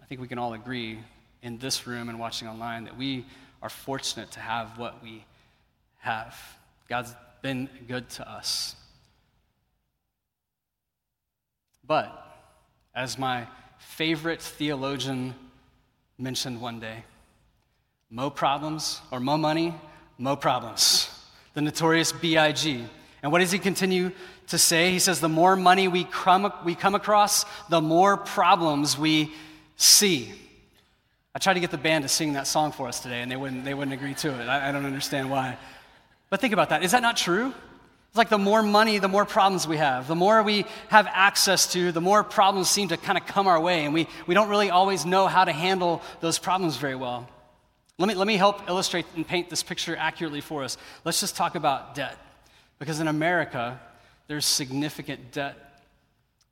[0.00, 0.98] I think we can all agree
[1.42, 3.26] in this room and watching online that we
[3.62, 5.24] are fortunate to have what we
[5.98, 6.36] have.
[6.88, 8.76] God's been good to us.
[11.86, 12.12] But,
[12.94, 13.46] as my
[13.78, 15.34] favorite theologian
[16.16, 17.04] mentioned one day,
[18.10, 19.74] mo problems or mo money,
[20.18, 21.10] mo problems
[21.58, 22.84] the notorious B.I.G.
[23.20, 24.12] And what does he continue
[24.46, 24.92] to say?
[24.92, 29.32] He says, the more money we come, we come across, the more problems we
[29.74, 30.32] see.
[31.34, 33.34] I tried to get the band to sing that song for us today, and they
[33.34, 34.44] wouldn't, they wouldn't agree to it.
[34.46, 35.58] I, I don't understand why.
[36.30, 36.84] But think about that.
[36.84, 37.48] Is that not true?
[37.48, 40.06] It's like the more money, the more problems we have.
[40.06, 43.58] The more we have access to, the more problems seem to kind of come our
[43.58, 47.28] way, and we, we don't really always know how to handle those problems very well.
[47.98, 50.76] Let me, let me help illustrate and paint this picture accurately for us.
[51.04, 52.16] Let's just talk about debt.
[52.78, 53.80] Because in America,
[54.28, 55.82] there's significant debt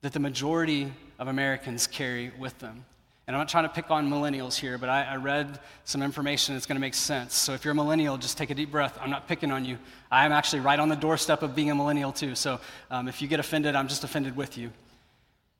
[0.02, 2.84] that the majority of Americans carry with them.
[3.28, 6.54] And I'm not trying to pick on millennials here, but I, I read some information
[6.54, 7.34] that's going to make sense.
[7.34, 8.98] So if you're a millennial, just take a deep breath.
[9.00, 9.78] I'm not picking on you.
[10.10, 12.34] I'm actually right on the doorstep of being a millennial, too.
[12.34, 14.70] So um, if you get offended, I'm just offended with you.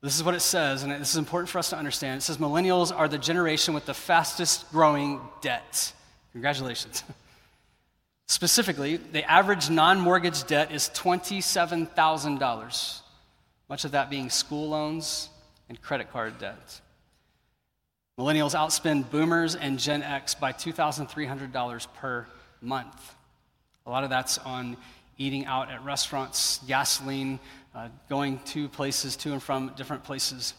[0.01, 2.19] This is what it says, and this is important for us to understand.
[2.19, 5.91] It says millennials are the generation with the fastest growing debt.
[6.33, 7.03] Congratulations.
[8.27, 13.01] Specifically, the average non mortgage debt is $27,000,
[13.69, 15.29] much of that being school loans
[15.67, 16.81] and credit card debt.
[18.19, 22.27] Millennials outspend boomers and Gen X by $2,300 per
[22.61, 23.15] month.
[23.85, 24.75] A lot of that's on
[25.17, 27.39] eating out at restaurants, gasoline,
[27.77, 30.55] uh, going to places, to and from different places.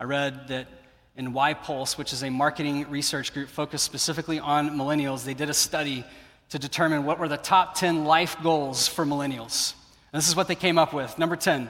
[0.00, 0.66] I read that
[1.14, 5.54] in YPulse, which is a marketing research group focused specifically on millennials, they did a
[5.54, 6.06] study
[6.48, 9.74] to determine what were the top 10 life goals for millennials.
[10.10, 11.18] And this is what they came up with.
[11.18, 11.68] Number 10,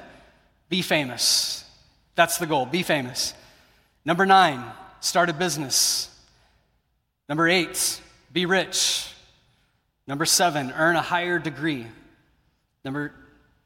[0.68, 1.68] be famous.
[2.14, 3.34] That's the goal, be famous.
[4.04, 4.62] Number nine,
[5.00, 6.08] start a business.
[7.28, 8.00] Number eight,
[8.32, 9.08] be rich.
[10.06, 11.84] Number seven, earn a higher degree.
[12.84, 13.12] Number,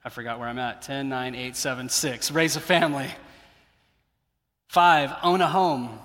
[0.05, 3.09] I forgot where I'm at 10, 9, 8, 7, 6, raise a family.
[4.69, 5.99] Five, own a home.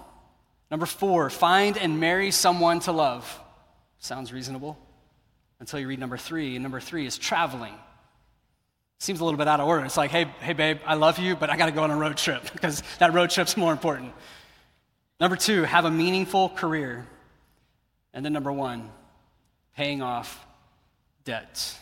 [0.72, 3.40] Number four, find and marry someone to love.
[4.00, 4.78] Sounds reasonable
[5.60, 6.56] until you read number three.
[6.56, 7.74] And number three is traveling.
[9.00, 9.86] Seems a little bit out of order.
[9.86, 11.96] It's like, hey, hey, babe, I love you, but I got to go on a
[11.98, 14.14] road trip because that road trip's more important.
[15.20, 17.06] Number two, have a meaningful career.
[18.14, 18.90] And then number one,
[19.76, 20.46] paying off
[21.26, 21.78] debt.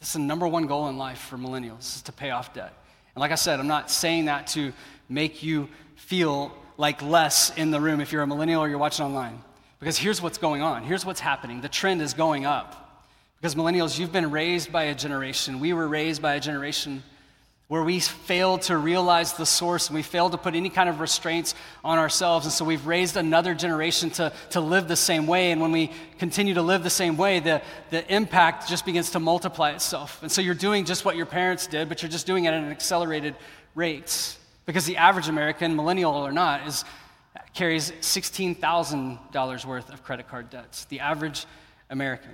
[0.00, 2.72] This is the number one goal in life for millennials is to pay off debt.
[3.14, 4.72] And like I said, I'm not saying that to
[5.08, 9.04] make you feel like less in the room if you're a millennial or you're watching
[9.04, 9.42] online.
[9.80, 10.84] Because here's what's going on.
[10.84, 11.60] Here's what's happening.
[11.60, 13.04] The trend is going up.
[13.40, 15.60] Because millennials, you've been raised by a generation.
[15.60, 17.02] We were raised by a generation
[17.68, 21.00] where we failed to realize the source and we failed to put any kind of
[21.00, 21.54] restraints
[21.84, 22.46] on ourselves.
[22.46, 25.52] And so we've raised another generation to, to live the same way.
[25.52, 29.20] And when we continue to live the same way, the, the impact just begins to
[29.20, 30.22] multiply itself.
[30.22, 32.54] And so you're doing just what your parents did, but you're just doing it at
[32.54, 33.36] an accelerated
[33.74, 34.36] rate.
[34.64, 36.86] Because the average American, millennial or not, is,
[37.52, 40.86] carries $16,000 worth of credit card debts.
[40.86, 41.44] The average
[41.90, 42.32] American.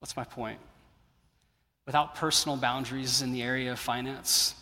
[0.00, 0.60] What's my point?
[1.88, 4.54] Without personal boundaries in the area of finance,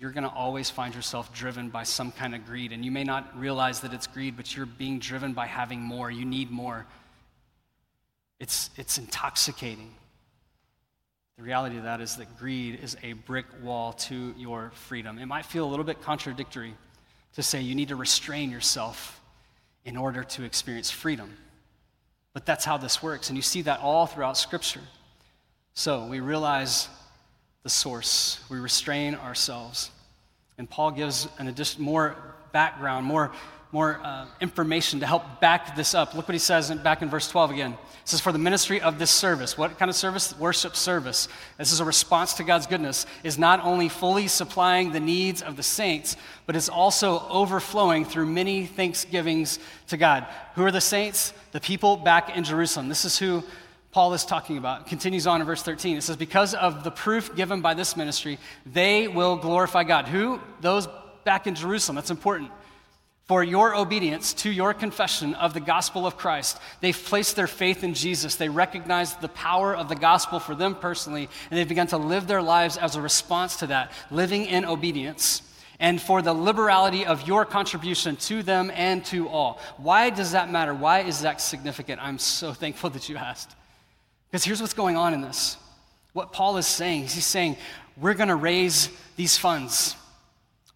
[0.00, 2.72] you're going to always find yourself driven by some kind of greed.
[2.72, 6.10] And you may not realize that it's greed, but you're being driven by having more.
[6.10, 6.86] You need more.
[8.40, 9.90] It's, it's intoxicating.
[11.36, 15.18] The reality of that is that greed is a brick wall to your freedom.
[15.18, 16.72] It might feel a little bit contradictory
[17.34, 19.20] to say you need to restrain yourself
[19.84, 21.30] in order to experience freedom.
[22.32, 23.28] But that's how this works.
[23.28, 24.80] And you see that all throughout Scripture.
[25.78, 26.88] So we realize
[27.62, 29.92] the source, we restrain ourselves.
[30.58, 32.16] And Paul gives an addition, more
[32.50, 33.30] background, more,
[33.70, 36.14] more uh, information to help back this up.
[36.14, 37.78] Look what he says in, back in verse 12 again.
[38.04, 39.56] This is for the ministry of this service.
[39.56, 40.36] What kind of service?
[40.36, 41.28] Worship service.
[41.58, 45.56] This is a response to God's goodness, is not only fully supplying the needs of
[45.56, 50.26] the saints, but is also overflowing through many thanksgivings to God.
[50.56, 51.32] Who are the saints?
[51.52, 52.88] The people back in Jerusalem.
[52.88, 53.44] This is who
[53.98, 54.86] Paul is talking about.
[54.86, 55.96] Continues on in verse 13.
[55.96, 60.06] It says, Because of the proof given by this ministry, they will glorify God.
[60.06, 60.38] Who?
[60.60, 60.86] Those
[61.24, 61.96] back in Jerusalem.
[61.96, 62.52] That's important
[63.26, 66.60] for your obedience to your confession of the gospel of Christ.
[66.80, 68.36] They've placed their faith in Jesus.
[68.36, 72.28] They recognize the power of the gospel for them personally, and they've begun to live
[72.28, 75.42] their lives as a response to that, living in obedience.
[75.80, 79.60] And for the liberality of your contribution to them and to all.
[79.76, 80.72] Why does that matter?
[80.72, 82.00] Why is that significant?
[82.00, 83.56] I'm so thankful that you asked.
[84.30, 85.56] Because here's what's going on in this.
[86.12, 87.56] What Paul is saying, he's saying,
[87.96, 89.96] we're going to raise these funds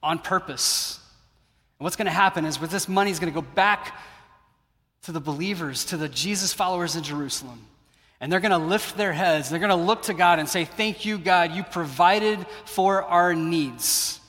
[0.02, 0.98] on purpose
[1.82, 3.98] and what's going to happen is with this money is going to go back
[5.02, 7.58] to the believers, to the Jesus followers in Jerusalem.
[8.20, 9.50] And they're going to lift their heads.
[9.50, 11.50] They're going to look to God and say, Thank you, God.
[11.50, 14.20] You provided for our needs.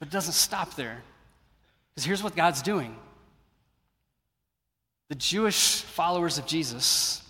[0.00, 1.00] But it doesn't stop there.
[1.94, 2.96] Because here's what God's doing
[5.08, 7.22] the Jewish followers of Jesus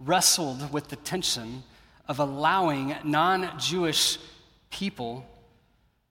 [0.00, 1.62] wrestled with the tension
[2.06, 4.18] of allowing non Jewish
[4.70, 5.26] people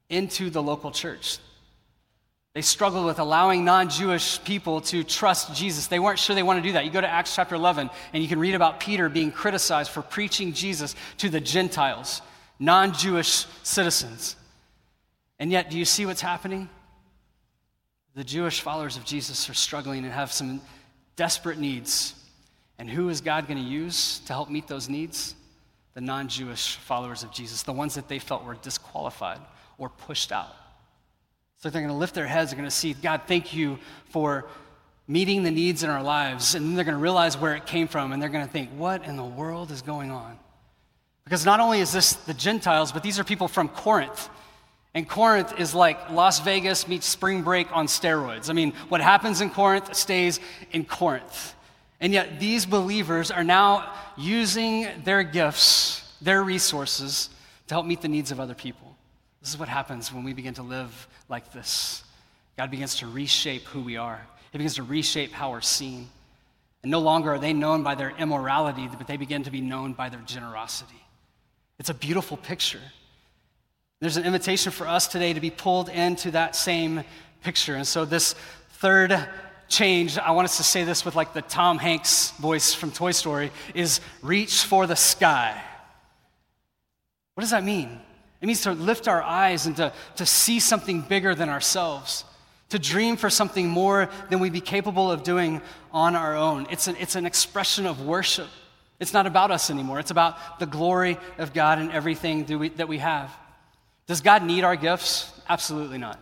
[0.10, 1.40] into the local church.
[2.54, 5.88] They struggled with allowing non Jewish people to trust Jesus.
[5.88, 6.86] They weren't sure they want to do that.
[6.86, 10.02] You go to Acts chapter 11, and you can read about Peter being criticized for
[10.02, 12.22] preaching Jesus to the Gentiles,
[12.60, 14.36] non Jewish citizens.
[15.40, 16.68] And yet, do you see what's happening?
[18.16, 20.62] The Jewish followers of Jesus are struggling and have some
[21.16, 22.16] desperate needs.
[22.80, 25.36] And who is God going to use to help meet those needs?
[25.94, 29.40] The non Jewish followers of Jesus, the ones that they felt were disqualified
[29.78, 30.56] or pushed out.
[31.58, 34.48] So they're going to lift their heads, they're going to see, God, thank you for
[35.08, 36.54] meeting the needs in our lives.
[36.54, 38.70] And then they're going to realize where it came from, and they're going to think,
[38.72, 40.38] what in the world is going on?
[41.24, 44.30] Because not only is this the Gentiles, but these are people from Corinth.
[44.94, 48.50] And Corinth is like Las Vegas meets spring break on steroids.
[48.50, 50.40] I mean, what happens in Corinth stays
[50.72, 51.54] in Corinth.
[52.00, 57.30] And yet, these believers are now using their gifts, their resources,
[57.68, 58.96] to help meet the needs of other people.
[59.42, 62.04] This is what happens when we begin to live like this.
[62.58, 66.10] God begins to reshape who we are, He begins to reshape how we're seen.
[66.84, 69.94] And no longer are they known by their immorality, but they begin to be known
[69.94, 71.02] by their generosity.
[71.80, 72.82] It's a beautiful picture.
[74.00, 77.04] There's an invitation for us today to be pulled into that same
[77.42, 77.76] picture.
[77.76, 78.36] And so, this
[78.74, 79.28] third
[79.68, 83.12] change, I want us to say this with like the Tom Hanks voice from Toy
[83.12, 85.62] Story, is reach for the sky.
[87.34, 88.00] What does that mean?
[88.42, 92.24] It means to lift our eyes and to, to see something bigger than ourselves,
[92.70, 96.68] to dream for something more than we'd be capable of doing on our own.
[96.70, 98.48] It's an, it's an expression of worship.
[99.00, 102.88] It's not about us anymore, it's about the glory of God and everything we, that
[102.88, 103.32] we have.
[104.08, 105.32] Does God need our gifts?
[105.50, 106.20] Absolutely not.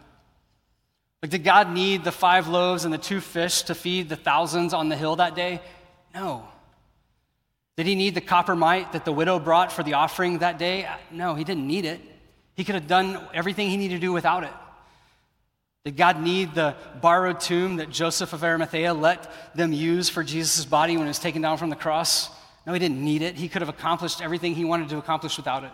[1.22, 4.74] Like, did God need the five loaves and the two fish to feed the thousands
[4.74, 5.62] on the hill that day?
[6.14, 6.48] No.
[7.78, 10.88] Did he need the copper mite that the widow brought for the offering that day?
[11.12, 12.00] No, he didn't need it.
[12.56, 14.54] He could have done everything he needed to do without it.
[15.84, 20.66] Did God need the borrowed tomb that Joseph of Arimathea let them use for Jesus'
[20.66, 22.30] body when it was taken down from the cross?
[22.66, 23.36] No, he didn't need it.
[23.36, 25.72] He could have accomplished everything he wanted to accomplish without it.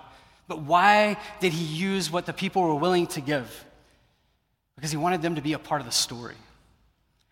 [0.47, 3.65] But why did he use what the people were willing to give?
[4.81, 6.33] Because he wanted them to be a part of the story.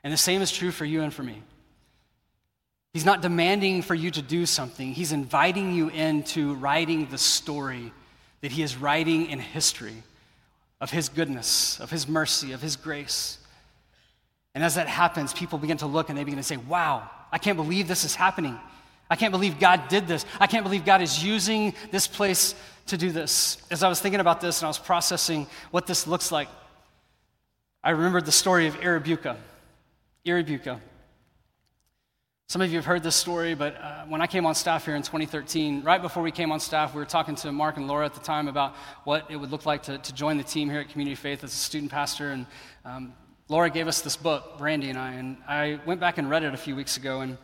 [0.04, 1.42] And the same is true for you and for me.
[2.94, 7.92] He's not demanding for you to do something, he's inviting you into writing the story
[8.42, 10.04] that he is writing in history
[10.80, 13.40] of his goodness, of his mercy, of his grace.
[14.54, 17.40] And as that happens, people begin to look and they begin to say, Wow, I
[17.40, 18.60] can't believe this is happening.
[19.10, 20.24] I can't believe God did this.
[20.40, 22.54] I can't believe God is using this place
[22.88, 23.58] to do this.
[23.72, 26.48] As I was thinking about this and I was processing what this looks like,
[27.82, 29.38] I remembered the story of Irabuka.
[30.26, 30.82] Irabuka.
[32.50, 34.96] Some of you have heard this story, but uh, when I came on staff here
[34.96, 38.06] in 2013, right before we came on staff, we were talking to Mark and Laura
[38.06, 40.82] at the time about what it would look like to, to join the team here
[40.82, 42.32] at Community Faith as a student pastor.
[42.32, 42.48] And
[42.84, 43.14] um,
[43.48, 46.54] Laura gave us this book, Brandy and I, and I went back and read it
[46.54, 47.22] a few weeks ago.
[47.22, 47.38] And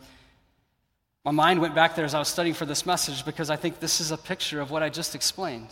[1.24, 3.80] my mind went back there as I was studying for this message because I think
[3.80, 5.69] this is a picture of what I just explained.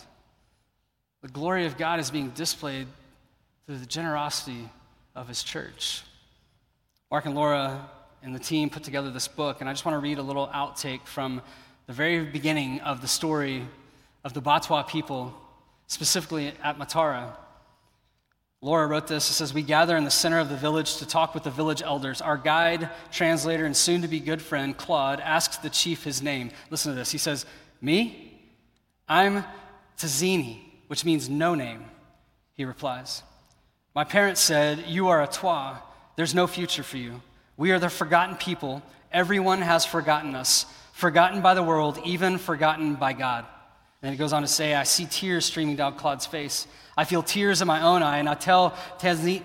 [1.21, 2.88] The glory of God is being displayed
[3.65, 4.69] through the generosity
[5.15, 6.04] of His church.
[7.10, 7.89] Mark and Laura
[8.21, 10.47] and the team put together this book, and I just want to read a little
[10.47, 11.41] outtake from
[11.88, 13.67] the very beginning of the story
[14.23, 15.34] of the Batwa people,
[15.88, 17.36] specifically at Matara.
[18.62, 19.30] Laura wrote this.
[19.30, 21.82] It says, We gather in the center of the village to talk with the village
[21.82, 22.21] elders.
[22.21, 26.52] Our guide, translator, and soon to be good friend, Claude, asks the chief his name.
[26.69, 27.12] Listen to this.
[27.12, 27.45] He says,
[27.82, 28.41] Me?
[29.08, 29.43] I'm
[29.97, 31.84] Tazini, which means no name.
[32.54, 33.21] He replies,
[33.95, 35.82] My parents said, You are a Twa.
[36.15, 37.21] There's no future for you.
[37.58, 38.82] We are the forgotten people.
[39.12, 43.45] Everyone has forgotten us, forgotten by the world, even forgotten by God.
[44.01, 46.67] And it goes on to say, I see tears streaming down Claude's face.
[46.97, 49.41] I feel tears in my own eye, and I tell Tazina,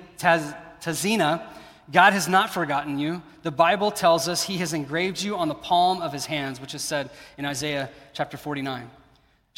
[1.90, 3.22] God has not forgotten you.
[3.42, 6.74] The Bible tells us he has engraved you on the palm of his hands, which
[6.74, 8.90] is said in Isaiah chapter 49.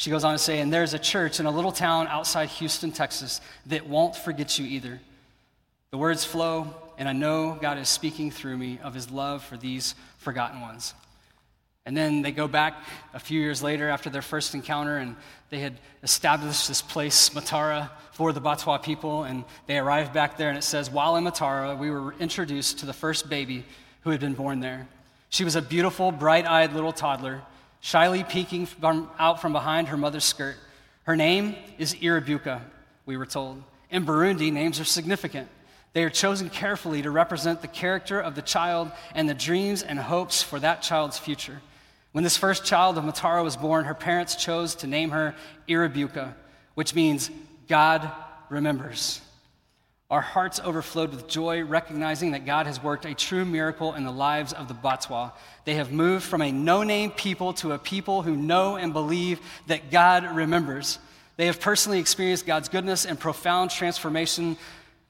[0.01, 2.91] She goes on to say, and there's a church in a little town outside Houston,
[2.91, 4.99] Texas, that won't forget you either.
[5.91, 9.57] The words flow, and I know God is speaking through me of his love for
[9.57, 10.95] these forgotten ones.
[11.85, 12.83] And then they go back
[13.13, 15.15] a few years later after their first encounter, and
[15.51, 19.25] they had established this place, Matara, for the Batwa people.
[19.25, 22.87] And they arrived back there, and it says, While in Matara, we were introduced to
[22.87, 23.65] the first baby
[24.01, 24.87] who had been born there.
[25.29, 27.43] She was a beautiful, bright eyed little toddler,
[27.81, 30.55] shyly peeking from, out from behind her mother's skirt.
[31.03, 32.61] Her name is Irabuka,
[33.05, 33.61] we were told.
[33.89, 35.49] In Burundi, names are significant.
[35.93, 39.99] They are chosen carefully to represent the character of the child and the dreams and
[39.99, 41.61] hopes for that child's future.
[42.13, 45.35] When this first child of Matara was born, her parents chose to name her
[45.67, 46.33] Irabuka,
[46.75, 47.29] which means
[47.67, 48.09] God
[48.49, 49.21] remembers.
[50.11, 54.11] Our hearts overflowed with joy, recognizing that God has worked a true miracle in the
[54.11, 55.31] lives of the Batwa.
[55.63, 59.39] They have moved from a no name people to a people who know and believe
[59.67, 60.99] that God remembers.
[61.37, 64.57] They have personally experienced God's goodness and profound transformation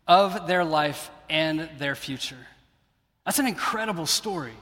[0.08, 2.48] of their life and their future.
[3.26, 4.54] That's an incredible story.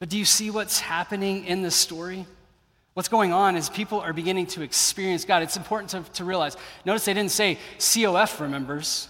[0.00, 2.26] But do you see what's happening in this story?
[2.96, 5.42] What's going on is people are beginning to experience God.
[5.42, 6.56] It's important to, to realize.
[6.86, 9.08] Notice they didn't say COF remembers,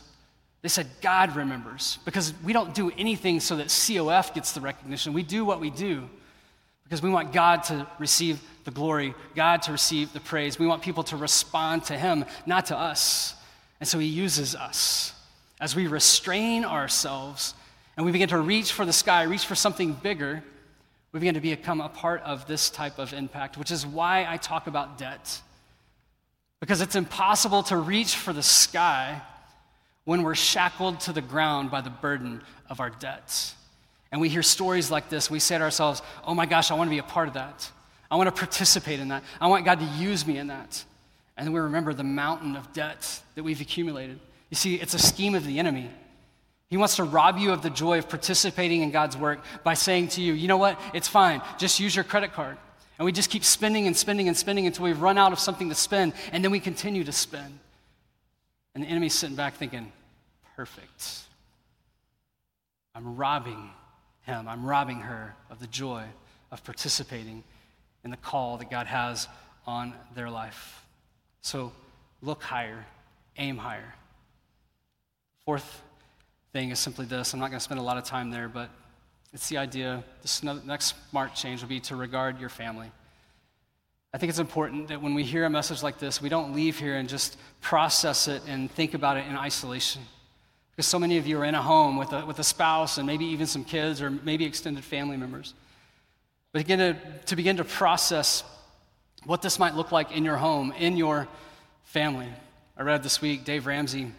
[0.62, 2.00] they said God remembers.
[2.04, 5.12] Because we don't do anything so that COF gets the recognition.
[5.12, 6.10] We do what we do
[6.82, 10.58] because we want God to receive the glory, God to receive the praise.
[10.58, 13.36] We want people to respond to Him, not to us.
[13.78, 15.12] And so He uses us
[15.60, 17.54] as we restrain ourselves
[17.96, 20.42] and we begin to reach for the sky, reach for something bigger
[21.16, 24.36] we begin to become a part of this type of impact, which is why I
[24.36, 25.40] talk about debt.
[26.60, 29.22] Because it's impossible to reach for the sky
[30.04, 33.54] when we're shackled to the ground by the burden of our debts.
[34.12, 36.88] And we hear stories like this, we say to ourselves, oh my gosh, I want
[36.88, 37.70] to be a part of that.
[38.10, 39.22] I want to participate in that.
[39.40, 40.84] I want God to use me in that.
[41.38, 44.20] And then we remember the mountain of debt that we've accumulated.
[44.50, 45.90] You see, it's a scheme of the enemy.
[46.68, 50.08] He wants to rob you of the joy of participating in God's work by saying
[50.08, 50.80] to you, you know what?
[50.92, 51.40] It's fine.
[51.58, 52.56] Just use your credit card.
[52.98, 55.68] And we just keep spending and spending and spending until we've run out of something
[55.68, 57.58] to spend, and then we continue to spend.
[58.74, 59.92] And the enemy's sitting back thinking,
[60.56, 61.22] perfect.
[62.94, 63.70] I'm robbing
[64.22, 66.04] him, I'm robbing her of the joy
[66.50, 67.44] of participating
[68.02, 69.28] in the call that God has
[69.66, 70.82] on their life.
[71.42, 71.72] So
[72.22, 72.86] look higher,
[73.36, 73.94] aim higher.
[75.44, 75.82] Fourth
[76.52, 78.70] thing is simply this I'm not going to spend a lot of time there, but
[79.32, 82.90] it's the idea this next smart change will be to regard your family.
[84.14, 86.78] I think it's important that when we hear a message like this, we don't leave
[86.78, 90.00] here and just process it and think about it in isolation.
[90.70, 93.06] Because so many of you are in a home with a, with a spouse and
[93.06, 95.52] maybe even some kids or maybe extended family members.
[96.52, 98.42] But begin to, to begin to process
[99.24, 101.28] what this might look like in your home, in your
[101.84, 102.28] family.
[102.76, 104.12] I read this week, Dave Ramsey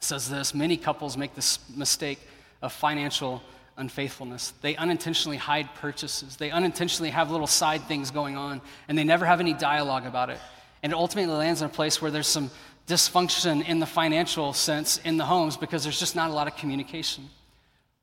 [0.00, 2.18] says this many couples make this mistake
[2.62, 3.42] of financial
[3.76, 4.52] unfaithfulness.
[4.60, 9.24] They unintentionally hide purchases, they unintentionally have little side things going on, and they never
[9.24, 10.38] have any dialogue about it.
[10.82, 12.50] And it ultimately lands in a place where there's some
[12.86, 16.56] dysfunction in the financial sense in the homes because there's just not a lot of
[16.56, 17.28] communication.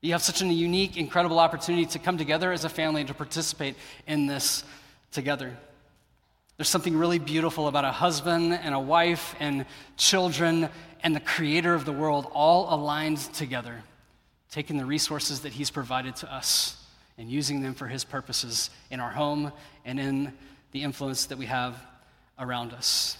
[0.00, 3.76] You have such a unique, incredible opportunity to come together as a family to participate
[4.06, 4.62] in this
[5.10, 5.56] together.
[6.56, 9.66] There's something really beautiful about a husband and a wife and
[9.96, 10.68] children
[11.06, 13.84] and the creator of the world all aligned together
[14.50, 16.84] taking the resources that He's provided to us
[17.16, 19.52] and using them for His purposes in our home
[19.84, 20.32] and in
[20.72, 21.80] the influence that we have
[22.40, 23.18] around us.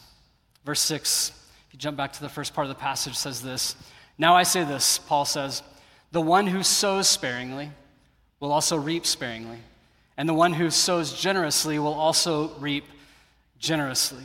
[0.65, 1.31] Verse 6,
[1.69, 3.77] if you jump back to the first part of the passage, says this
[4.19, 5.63] Now I say this, Paul says,
[6.11, 7.71] the one who sows sparingly
[8.41, 9.59] will also reap sparingly,
[10.17, 12.85] and the one who sows generously will also reap
[13.61, 14.25] generously.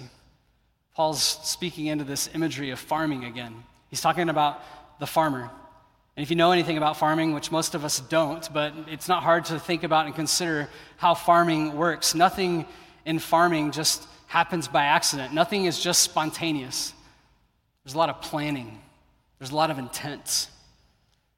[0.96, 3.64] Paul's speaking into this imagery of farming again.
[3.89, 4.62] He's talking about
[5.00, 5.50] the farmer.
[6.16, 9.24] And if you know anything about farming, which most of us don't, but it's not
[9.24, 12.14] hard to think about and consider how farming works.
[12.14, 12.66] Nothing
[13.06, 16.94] in farming just happens by accident, nothing is just spontaneous.
[17.84, 18.80] There's a lot of planning,
[19.39, 20.48] there's a lot of intent.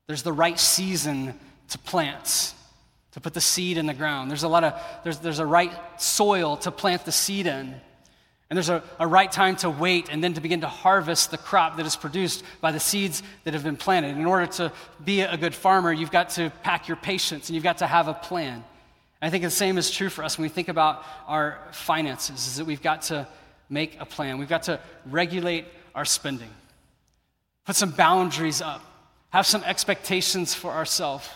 [0.07, 1.39] There's the right season
[1.69, 2.53] to plant,
[3.13, 4.29] to put the seed in the ground.
[4.29, 7.79] There's a lot of, there's, there's a right soil to plant the seed in.
[8.53, 11.39] And there's a, a, right time to wait and then to begin to harvest the
[11.39, 14.15] crop that is produced by the seeds that have been planted.
[14.15, 14.71] In order to
[15.03, 18.07] be a good farmer, you've got to pack your patience and you've got to have
[18.07, 18.53] a plan.
[18.53, 18.63] And
[19.21, 22.57] I think the same is true for us when we think about our finances, is
[22.57, 23.27] that we've got to
[23.71, 24.37] make a plan.
[24.37, 24.79] We've got to
[25.09, 26.51] regulate our spending,
[27.65, 28.85] put some boundaries up,
[29.31, 31.27] have some expectations for ourselves,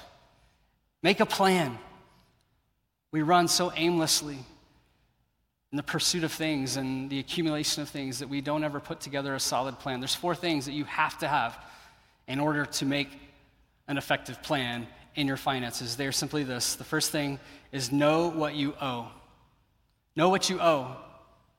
[1.01, 1.79] make a plan.
[3.11, 4.37] We run so aimlessly
[5.71, 8.99] in the pursuit of things and the accumulation of things that we don't ever put
[8.99, 9.99] together a solid plan.
[9.99, 11.57] There's four things that you have to have
[12.27, 13.09] in order to make
[13.87, 15.95] an effective plan in your finances.
[15.95, 17.39] They're simply this the first thing
[17.71, 19.07] is know what you owe.
[20.15, 20.95] Know what you owe.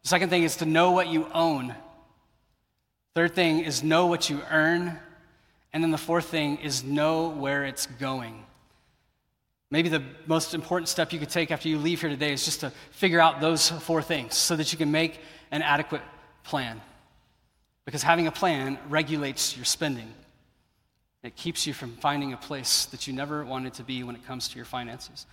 [0.02, 1.74] The second thing is to know what you own.
[3.14, 4.98] Third thing is know what you earn.
[5.72, 8.44] And then the fourth thing is know where it's going.
[9.70, 12.60] Maybe the most important step you could take after you leave here today is just
[12.60, 16.00] to figure out those four things so that you can make an adequate
[16.42, 16.80] plan.
[17.84, 20.12] Because having a plan regulates your spending.
[21.22, 24.26] It keeps you from finding a place that you never wanted to be when it
[24.26, 25.26] comes to your finances.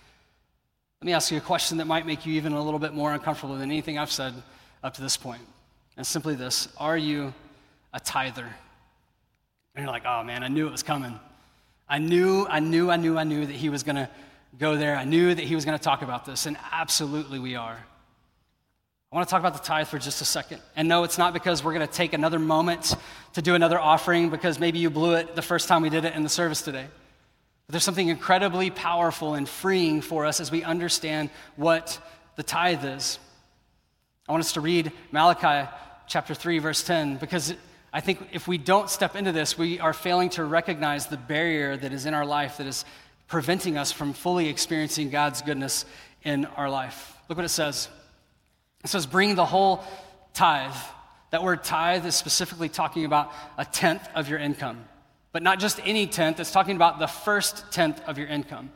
[1.00, 3.14] Let me ask you a question that might make you even a little bit more
[3.14, 4.34] uncomfortable than anything I've said
[4.82, 5.42] up to this point.
[5.96, 7.32] And simply this Are you
[7.94, 8.48] a tither?
[9.74, 11.18] And you're like, oh man, I knew it was coming.
[11.88, 14.08] I knew, I knew, I knew, I knew that he was going to
[14.58, 14.96] go there.
[14.96, 17.78] I knew that he was going to talk about this, and absolutely we are.
[19.12, 20.60] I want to talk about the tithe for just a second.
[20.74, 22.94] And no, it's not because we're going to take another moment
[23.34, 26.14] to do another offering because maybe you blew it the first time we did it
[26.14, 26.86] in the service today.
[27.66, 31.98] But there's something incredibly powerful and freeing for us as we understand what
[32.34, 33.18] the tithe is.
[34.28, 35.70] I want us to read Malachi
[36.08, 37.54] chapter 3, verse 10, because
[37.92, 41.76] I think if we don't step into this, we are failing to recognize the barrier
[41.76, 42.84] that is in our life that is
[43.28, 45.84] preventing us from fully experiencing God's goodness
[46.22, 47.16] in our life.
[47.28, 47.88] Look what it says
[48.84, 49.82] it says, bring the whole
[50.32, 50.76] tithe.
[51.30, 54.84] That word tithe is specifically talking about a tenth of your income,
[55.32, 58.70] but not just any tenth, it's talking about the first tenth of your income.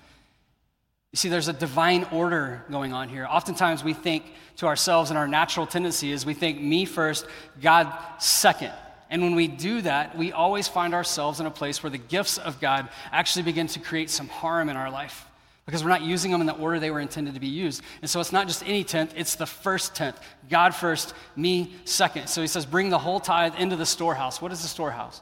[1.12, 3.24] You see, there's a divine order going on here.
[3.24, 4.24] Oftentimes we think
[4.56, 7.26] to ourselves, and our natural tendency is we think me first,
[7.60, 8.72] God second.
[9.10, 12.38] And when we do that, we always find ourselves in a place where the gifts
[12.38, 15.26] of God actually begin to create some harm in our life
[15.66, 17.82] because we're not using them in the order they were intended to be used.
[18.02, 20.18] And so it's not just any tenth, it's the first tenth.
[20.48, 22.28] God first, me second.
[22.28, 24.40] So he says, bring the whole tithe into the storehouse.
[24.40, 25.20] What is the storehouse?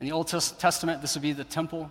[0.00, 1.90] In the Old Testament, this would be the temple.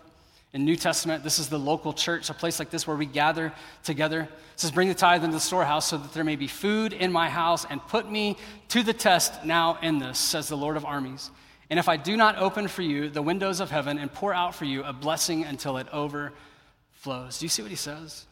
[0.53, 3.53] In New Testament, this is the local church, a place like this where we gather
[3.83, 4.21] together.
[4.21, 4.29] It
[4.59, 7.29] says, Bring the tithe into the storehouse so that there may be food in my
[7.29, 8.35] house, and put me
[8.69, 11.31] to the test now in this, says the Lord of armies.
[11.69, 14.53] And if I do not open for you the windows of heaven and pour out
[14.53, 17.39] for you a blessing until it overflows.
[17.39, 18.25] Do you see what he says?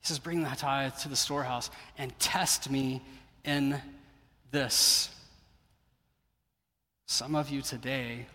[0.00, 3.00] He says, Bring the tithe to the storehouse and test me
[3.44, 3.80] in
[4.50, 5.14] this.
[7.06, 8.26] Some of you today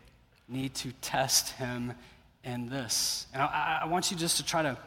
[0.47, 1.93] need to test him
[2.43, 3.27] and this.
[3.33, 4.77] And I, I, want you just to try to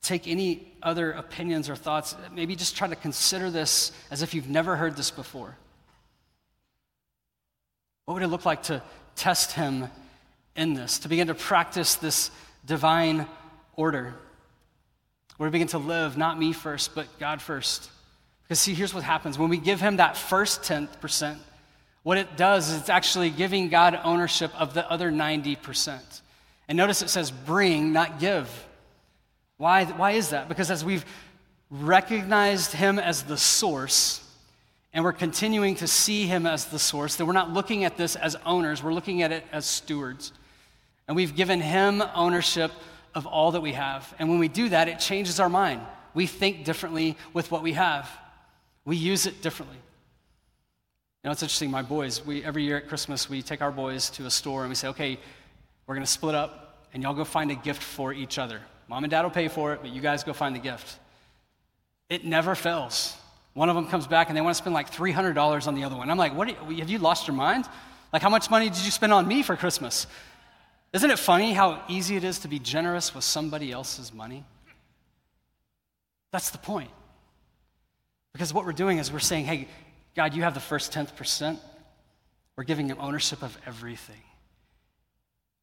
[0.00, 4.48] take any other opinions or thoughts, maybe just try to consider this as if you've
[4.48, 5.56] never heard this before.
[8.04, 8.82] What would it look like to
[9.14, 9.88] test him
[10.56, 12.30] in this, to begin to practice this
[12.66, 13.26] divine
[13.76, 14.14] order?
[15.36, 17.90] Where we begin to live, not me first, but God first.
[18.44, 19.38] Because see, here's what happens.
[19.38, 21.38] When we give him that first 10%,
[22.02, 26.21] what it does is it's actually giving God ownership of the other 90%.
[26.68, 28.48] And notice it says bring, not give.
[29.58, 30.48] Why, why is that?
[30.48, 31.04] Because as we've
[31.70, 34.18] recognized him as the source,
[34.92, 38.14] and we're continuing to see him as the source, that we're not looking at this
[38.14, 40.32] as owners, we're looking at it as stewards.
[41.08, 42.70] And we've given him ownership
[43.14, 44.14] of all that we have.
[44.18, 45.80] And when we do that, it changes our mind.
[46.14, 48.10] We think differently with what we have,
[48.84, 49.76] we use it differently.
[51.22, 54.10] You know, it's interesting, my boys, we, every year at Christmas, we take our boys
[54.10, 55.18] to a store and we say, okay,
[55.92, 58.62] we're going to split up and y'all go find a gift for each other.
[58.88, 60.98] Mom and dad will pay for it, but you guys go find the gift.
[62.08, 63.14] It never fails.
[63.52, 65.94] One of them comes back and they want to spend like $300 on the other
[65.94, 66.08] one.
[66.08, 67.66] I'm like, what you, have you lost your mind?
[68.10, 70.06] Like, how much money did you spend on me for Christmas?
[70.94, 74.44] Isn't it funny how easy it is to be generous with somebody else's money?
[76.30, 76.90] That's the point.
[78.32, 79.68] Because what we're doing is we're saying, hey,
[80.16, 81.60] God, you have the first 10th percent.
[82.56, 84.22] We're giving him ownership of everything.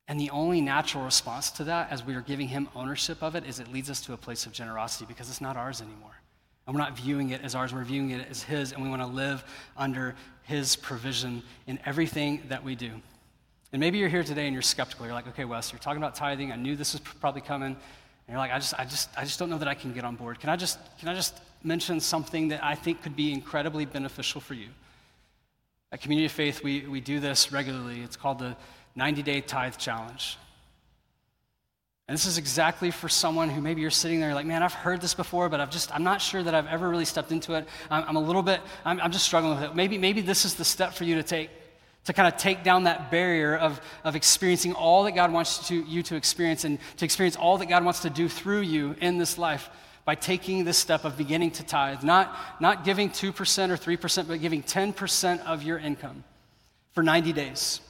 [0.09, 3.45] And the only natural response to that, as we are giving him ownership of it,
[3.45, 6.19] is it leads us to a place of generosity because it's not ours anymore.
[6.65, 9.03] And we're not viewing it as ours, we're viewing it as his, and we want
[9.03, 9.43] to live
[9.77, 12.89] under his provision in everything that we do.
[13.71, 15.05] And maybe you're here today and you're skeptical.
[15.05, 16.51] You're like, okay, Wes, you're talking about tithing.
[16.51, 17.67] I knew this was probably coming.
[17.67, 17.77] And
[18.27, 20.15] you're like, I just, I just, I just don't know that I can get on
[20.15, 20.39] board.
[20.39, 24.41] Can I just, can I just mention something that I think could be incredibly beneficial
[24.41, 24.69] for you?
[25.91, 28.01] At Community of Faith, we, we do this regularly.
[28.01, 28.55] It's called the
[28.95, 30.37] 90 day tithe challenge.
[32.09, 34.99] And this is exactly for someone who maybe you're sitting there like, man, I've heard
[34.99, 37.67] this before, but I've just, I'm not sure that I've ever really stepped into it.
[37.91, 39.75] I'm, I'm a little bit, I'm, I'm, just struggling with it.
[39.75, 41.51] Maybe, maybe this is the step for you to take,
[42.05, 45.75] to kind of take down that barrier of, of experiencing all that God wants to,
[45.75, 49.19] you to experience and to experience all that God wants to do through you in
[49.19, 49.69] this life
[50.03, 52.01] by taking this step of beginning to tithe.
[52.01, 53.29] Not, not giving 2%
[53.69, 56.23] or 3%, but giving 10% of your income
[56.93, 57.81] for 90 days.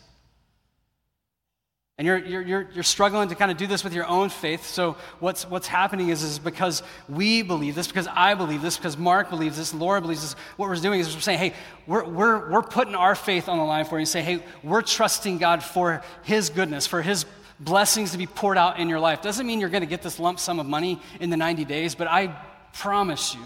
[1.99, 4.65] And you're, you're, you're, struggling to kind of do this with your own faith.
[4.65, 8.97] So, what's, what's happening is, is because we believe this, because I believe this, because
[8.97, 11.53] Mark believes this, Laura believes this, what we're doing is we're saying, hey,
[11.87, 14.81] we're, we're, we're putting our faith on the line for you and say, hey, we're
[14.81, 17.25] trusting God for His goodness, for His
[17.59, 19.21] blessings to be poured out in your life.
[19.21, 21.95] Doesn't mean you're going to get this lump sum of money in the 90 days,
[21.95, 22.33] but I
[22.71, 23.41] promise you,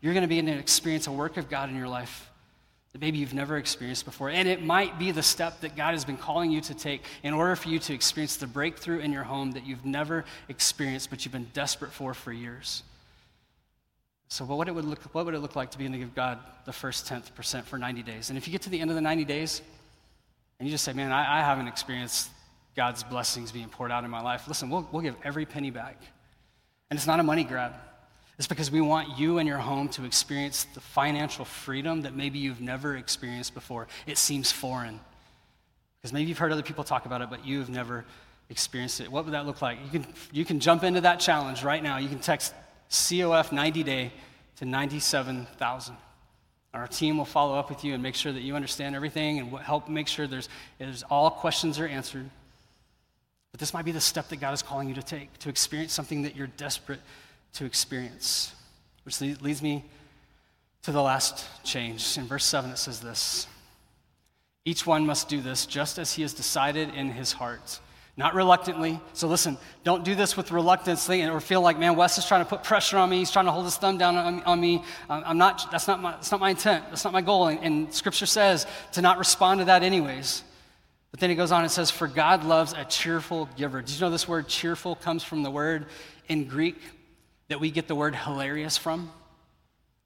[0.00, 2.31] you're going to begin to experience a work of God in your life
[2.92, 4.28] that maybe you've never experienced before.
[4.28, 7.32] And it might be the step that God has been calling you to take in
[7.32, 11.24] order for you to experience the breakthrough in your home that you've never experienced, but
[11.24, 12.82] you've been desperate for for years.
[14.28, 16.14] So, what, it would look, what would it look like to be able to give
[16.14, 18.30] God the first 10th percent for 90 days?
[18.30, 19.60] And if you get to the end of the 90 days
[20.58, 22.30] and you just say, man, I, I haven't experienced
[22.74, 26.00] God's blessings being poured out in my life, listen, we'll, we'll give every penny back.
[26.90, 27.74] And it's not a money grab.
[28.42, 32.40] It's because we want you and your home to experience the financial freedom that maybe
[32.40, 33.86] you've never experienced before.
[34.04, 34.98] It seems foreign.
[36.00, 38.04] Because maybe you've heard other people talk about it, but you've never
[38.50, 39.12] experienced it.
[39.12, 39.78] What would that look like?
[39.84, 41.98] You can, you can jump into that challenge right now.
[41.98, 42.52] You can text
[42.90, 44.12] COF 90 day
[44.56, 45.96] to 97,000.
[46.74, 49.56] Our team will follow up with you and make sure that you understand everything and
[49.58, 52.28] help make sure there's, there's all questions are answered.
[53.52, 55.92] But this might be the step that God is calling you to take to experience
[55.92, 56.98] something that you're desperate
[57.54, 58.54] to experience.
[59.04, 59.84] Which leads me
[60.82, 62.16] to the last change.
[62.18, 63.46] In verse 7, it says this
[64.64, 67.80] Each one must do this just as he has decided in his heart,
[68.16, 69.00] not reluctantly.
[69.12, 72.48] So listen, don't do this with reluctance or feel like, man, Wes is trying to
[72.48, 73.18] put pressure on me.
[73.18, 74.82] He's trying to hold his thumb down on, me.
[75.08, 76.84] I'm not, that's, not my, that's not my intent.
[76.88, 77.48] That's not my goal.
[77.48, 80.44] And, and Scripture says to not respond to that anyways.
[81.10, 83.82] But then he goes on and says, For God loves a cheerful giver.
[83.82, 85.86] Did you know this word cheerful comes from the word
[86.28, 86.78] in Greek
[87.52, 89.12] that we get the word hilarious from?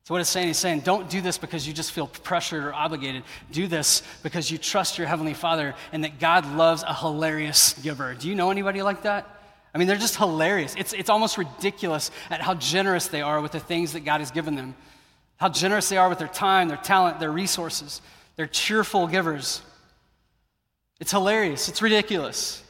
[0.03, 2.74] So, what it's saying, he's saying, don't do this because you just feel pressured or
[2.74, 3.22] obligated.
[3.53, 8.14] Do this because you trust your Heavenly Father and that God loves a hilarious giver.
[8.14, 9.28] Do you know anybody like that?
[9.74, 10.74] I mean, they're just hilarious.
[10.76, 14.30] It's, it's almost ridiculous at how generous they are with the things that God has
[14.30, 14.74] given them,
[15.36, 18.01] how generous they are with their time, their talent, their resources.
[18.36, 19.62] They're cheerful givers.
[20.99, 22.62] It's hilarious, it's ridiculous.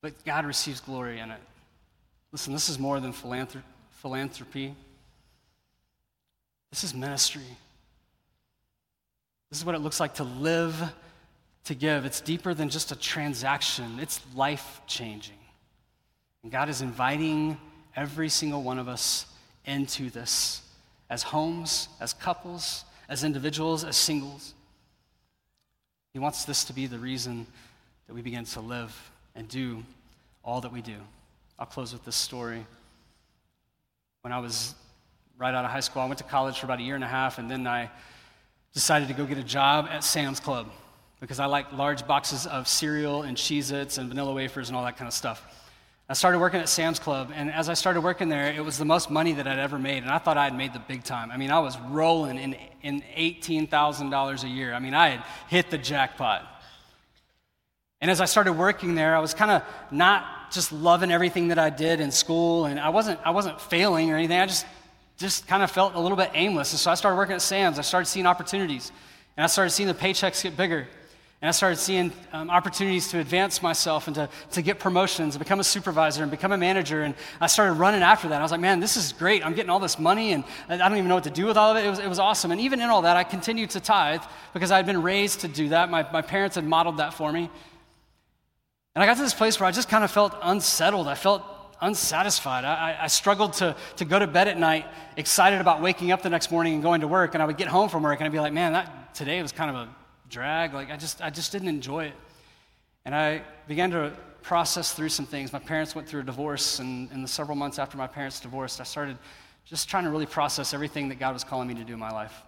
[0.00, 1.40] But God receives glory in it.
[2.36, 4.74] Listen, this is more than philanthropy.
[6.70, 7.40] This is ministry.
[9.48, 10.92] This is what it looks like to live
[11.64, 12.04] to give.
[12.04, 15.38] It's deeper than just a transaction, it's life changing.
[16.42, 17.56] And God is inviting
[17.96, 19.24] every single one of us
[19.64, 20.60] into this
[21.08, 24.52] as homes, as couples, as individuals, as singles.
[26.12, 27.46] He wants this to be the reason
[28.06, 29.82] that we begin to live and do
[30.44, 30.96] all that we do.
[31.58, 32.66] I'll close with this story.
[34.22, 34.74] When I was
[35.38, 36.02] right out of high school.
[36.02, 37.90] I went to college for about a year and a half, and then I
[38.72, 40.70] decided to go get a job at Sam's Club
[41.20, 44.84] because I like large boxes of cereal and Cheez Its and vanilla wafers and all
[44.84, 45.42] that kind of stuff.
[46.08, 48.84] I started working at Sam's Club, and as I started working there, it was the
[48.84, 51.30] most money that I'd ever made, and I thought I had made the big time.
[51.32, 54.72] I mean, I was rolling in, in $18,000 a year.
[54.72, 56.46] I mean, I had hit the jackpot.
[58.00, 61.58] And as I started working there, I was kind of not just loving everything that
[61.58, 64.38] I did in school, and I wasn't, I wasn't failing or anything.
[64.38, 64.66] I just
[65.18, 66.72] just kind of felt a little bit aimless.
[66.72, 67.78] And so I started working at Sam's.
[67.78, 68.92] I started seeing opportunities.
[69.36, 70.86] And I started seeing the paychecks get bigger.
[71.42, 75.38] And I started seeing um, opportunities to advance myself and to, to get promotions and
[75.42, 77.02] become a supervisor and become a manager.
[77.02, 78.40] And I started running after that.
[78.40, 79.44] I was like, man, this is great.
[79.44, 81.70] I'm getting all this money and I don't even know what to do with all
[81.70, 81.86] of it.
[81.86, 82.50] It was, it was awesome.
[82.52, 84.22] And even in all that, I continued to tithe
[84.54, 85.90] because I had been raised to do that.
[85.90, 87.50] My, my parents had modeled that for me.
[88.96, 91.06] And I got to this place where I just kind of felt unsettled.
[91.06, 91.42] I felt
[91.82, 92.64] unsatisfied.
[92.64, 94.86] I, I, struggled to, to go to bed at night
[95.18, 97.34] excited about waking up the next morning and going to work.
[97.34, 99.52] And I would get home from work and I'd be like, man, that, today was
[99.52, 99.88] kind of a
[100.30, 100.72] drag.
[100.72, 102.14] Like, I just, I just didn't enjoy it.
[103.04, 105.52] And I began to process through some things.
[105.52, 108.80] My parents went through a divorce, and in the several months after my parents divorced,
[108.80, 109.18] I started
[109.66, 112.10] just trying to really process everything that God was calling me to do in my
[112.10, 112.42] life.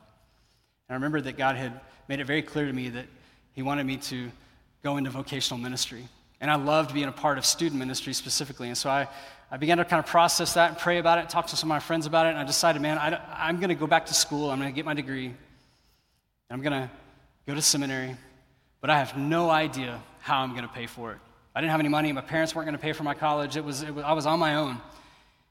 [0.89, 1.79] And I remember that God had
[2.09, 3.07] made it very clear to me that
[3.53, 4.31] He wanted me to
[4.83, 6.09] go into vocational ministry.
[6.41, 8.69] And I loved being a part of student ministry specifically.
[8.69, 9.09] And so I,
[9.51, 11.75] I began to kind of process that and pray about it, talk to some of
[11.75, 14.15] my friends about it, and I decided, man, I, am going to go back to
[14.15, 14.51] school.
[14.51, 15.35] I'm going to get my degree.
[16.51, 16.91] I'm going to
[17.47, 18.17] go to seminary,
[18.81, 21.19] but I have no idea how I'm going to pay for it.
[21.55, 22.13] I didn't have any money.
[22.13, 23.57] My parents weren't going to pay for my college.
[23.57, 24.79] It was, it was, I was on my own.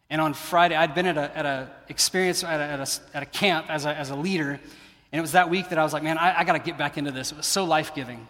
[0.10, 3.24] And on Friday, I'd been at a, at a experience, at a, at a, at
[3.24, 4.52] a camp as a, as a leader,
[5.12, 6.78] and it was that week that I was like, man, I, I got to get
[6.78, 7.32] back into this.
[7.32, 8.28] It was so life giving.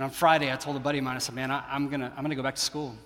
[0.00, 2.00] And on Friday, I told a buddy of mine, I said, man, I, am going
[2.00, 2.96] to I'm gonna go back to school.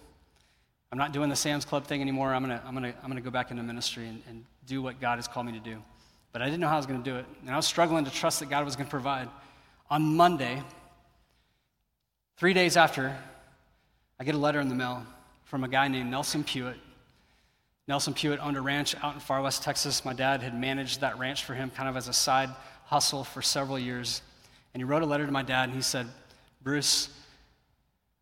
[0.92, 2.32] I'm not doing the Sam's Club thing anymore.
[2.32, 5.00] I'm going to I'm gonna, I'm gonna go back into ministry and, and do what
[5.00, 5.82] God has called me to do.
[6.30, 7.26] But I didn't know how I was going to do it.
[7.40, 9.28] And I was struggling to trust that God was going to provide.
[9.90, 10.62] On Monday,
[12.36, 13.16] three days after,
[14.20, 15.04] I get a letter in the mail
[15.46, 16.78] from a guy named Nelson Pewitt.
[17.88, 20.04] Nelson Pewitt owned a ranch out in far west Texas.
[20.04, 22.50] My dad had managed that ranch for him kind of as a side
[22.84, 24.22] hustle for several years.
[24.74, 26.06] And he wrote a letter to my dad and he said,
[26.64, 27.10] Bruce,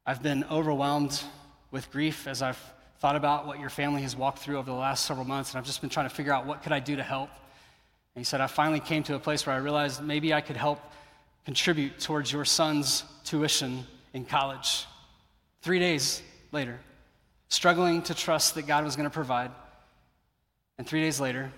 [0.04, 1.22] I've been overwhelmed
[1.70, 2.58] with grief as I've
[2.98, 5.64] thought about what your family has walked through over the last several months, and I've
[5.64, 7.30] just been trying to figure out what could I do to help.
[7.30, 10.56] And he said, I finally came to a place where I realized maybe I could
[10.56, 10.80] help
[11.44, 14.86] contribute towards your son's tuition in college.
[15.60, 16.20] Three days
[16.50, 16.80] later,
[17.48, 19.52] struggling to trust that God was going to provide.
[20.78, 21.52] And three days later,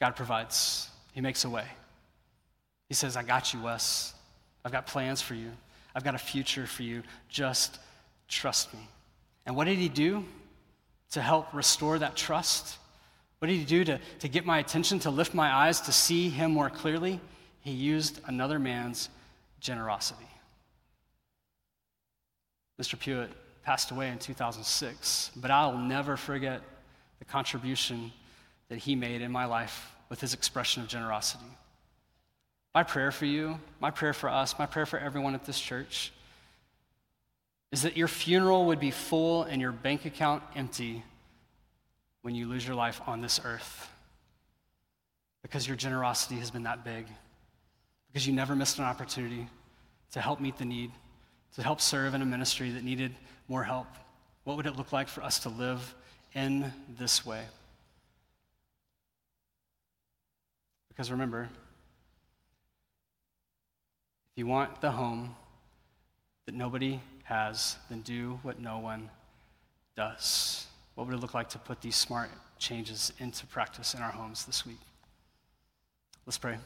[0.00, 0.90] God provides.
[1.14, 1.64] He makes a way.
[2.90, 4.12] He says, I got you, Wes.
[4.66, 5.50] I've got plans for you.
[5.94, 7.02] I've got a future for you.
[7.28, 7.78] Just
[8.28, 8.80] trust me.
[9.46, 10.24] And what did he do
[11.10, 12.78] to help restore that trust?
[13.38, 16.28] What did he do to, to get my attention, to lift my eyes, to see
[16.28, 17.20] him more clearly?
[17.60, 19.08] He used another man's
[19.60, 20.26] generosity.
[22.80, 22.98] Mr.
[22.98, 23.30] Pewitt
[23.62, 26.60] passed away in 2006, but I'll never forget
[27.18, 28.12] the contribution
[28.68, 31.44] that he made in my life with his expression of generosity.
[32.74, 36.12] My prayer for you, my prayer for us, my prayer for everyone at this church
[37.70, 41.04] is that your funeral would be full and your bank account empty
[42.22, 43.90] when you lose your life on this earth.
[45.42, 47.06] Because your generosity has been that big.
[48.08, 49.46] Because you never missed an opportunity
[50.12, 50.90] to help meet the need,
[51.54, 53.14] to help serve in a ministry that needed
[53.48, 53.88] more help.
[54.44, 55.94] What would it look like for us to live
[56.34, 57.44] in this way?
[60.88, 61.48] Because remember,
[64.34, 65.36] if you want the home
[66.46, 69.08] that nobody has, then do what no one
[69.96, 70.66] does.
[70.96, 74.44] What would it look like to put these smart changes into practice in our homes
[74.44, 74.80] this week?
[76.26, 76.58] Let's pray.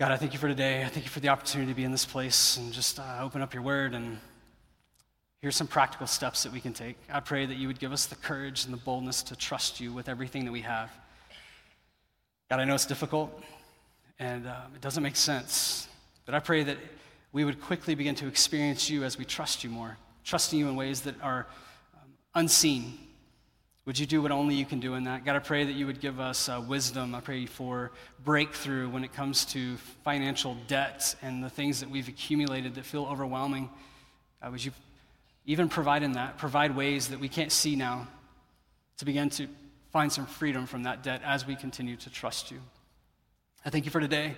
[0.00, 0.82] God, I thank you for today.
[0.82, 3.40] I thank you for the opportunity to be in this place and just uh, open
[3.40, 4.18] up your word and
[5.40, 6.96] here's some practical steps that we can take.
[7.08, 9.92] I pray that you would give us the courage and the boldness to trust you
[9.92, 10.90] with everything that we have.
[12.50, 13.40] God, I know it's difficult
[14.18, 15.86] and uh, it doesn't make sense,
[16.28, 16.76] but I pray that
[17.32, 20.76] we would quickly begin to experience you as we trust you more, trusting you in
[20.76, 21.46] ways that are
[21.94, 22.98] um, unseen.
[23.86, 25.24] Would you do what only you can do in that?
[25.24, 27.14] God, I pray that you would give us uh, wisdom.
[27.14, 27.92] I pray for
[28.26, 33.06] breakthrough when it comes to financial debt and the things that we've accumulated that feel
[33.06, 33.70] overwhelming.
[34.42, 34.72] Uh, would you
[35.46, 38.06] even provide in that, provide ways that we can't see now
[38.98, 39.48] to begin to
[39.92, 42.60] find some freedom from that debt as we continue to trust you?
[43.64, 44.36] I thank you for today.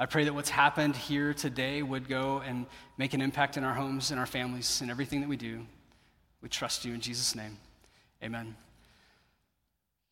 [0.00, 2.66] I pray that what's happened here today would go and
[2.98, 5.66] make an impact in our homes and our families and everything that we do.
[6.40, 7.58] We trust you in Jesus' name.
[8.22, 8.54] Amen.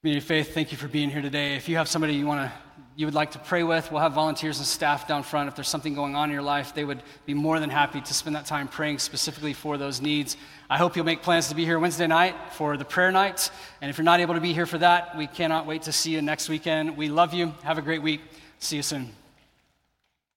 [0.00, 1.54] Community of Faith, thank you for being here today.
[1.54, 2.56] If you have somebody you want to
[2.96, 5.48] you would like to pray with, we'll have volunteers and staff down front.
[5.48, 8.14] If there's something going on in your life, they would be more than happy to
[8.14, 10.38] spend that time praying specifically for those needs.
[10.70, 13.50] I hope you'll make plans to be here Wednesday night for the prayer night.
[13.82, 16.12] And if you're not able to be here for that, we cannot wait to see
[16.12, 16.96] you next weekend.
[16.96, 17.52] We love you.
[17.64, 18.22] Have a great week.
[18.58, 19.12] See you soon.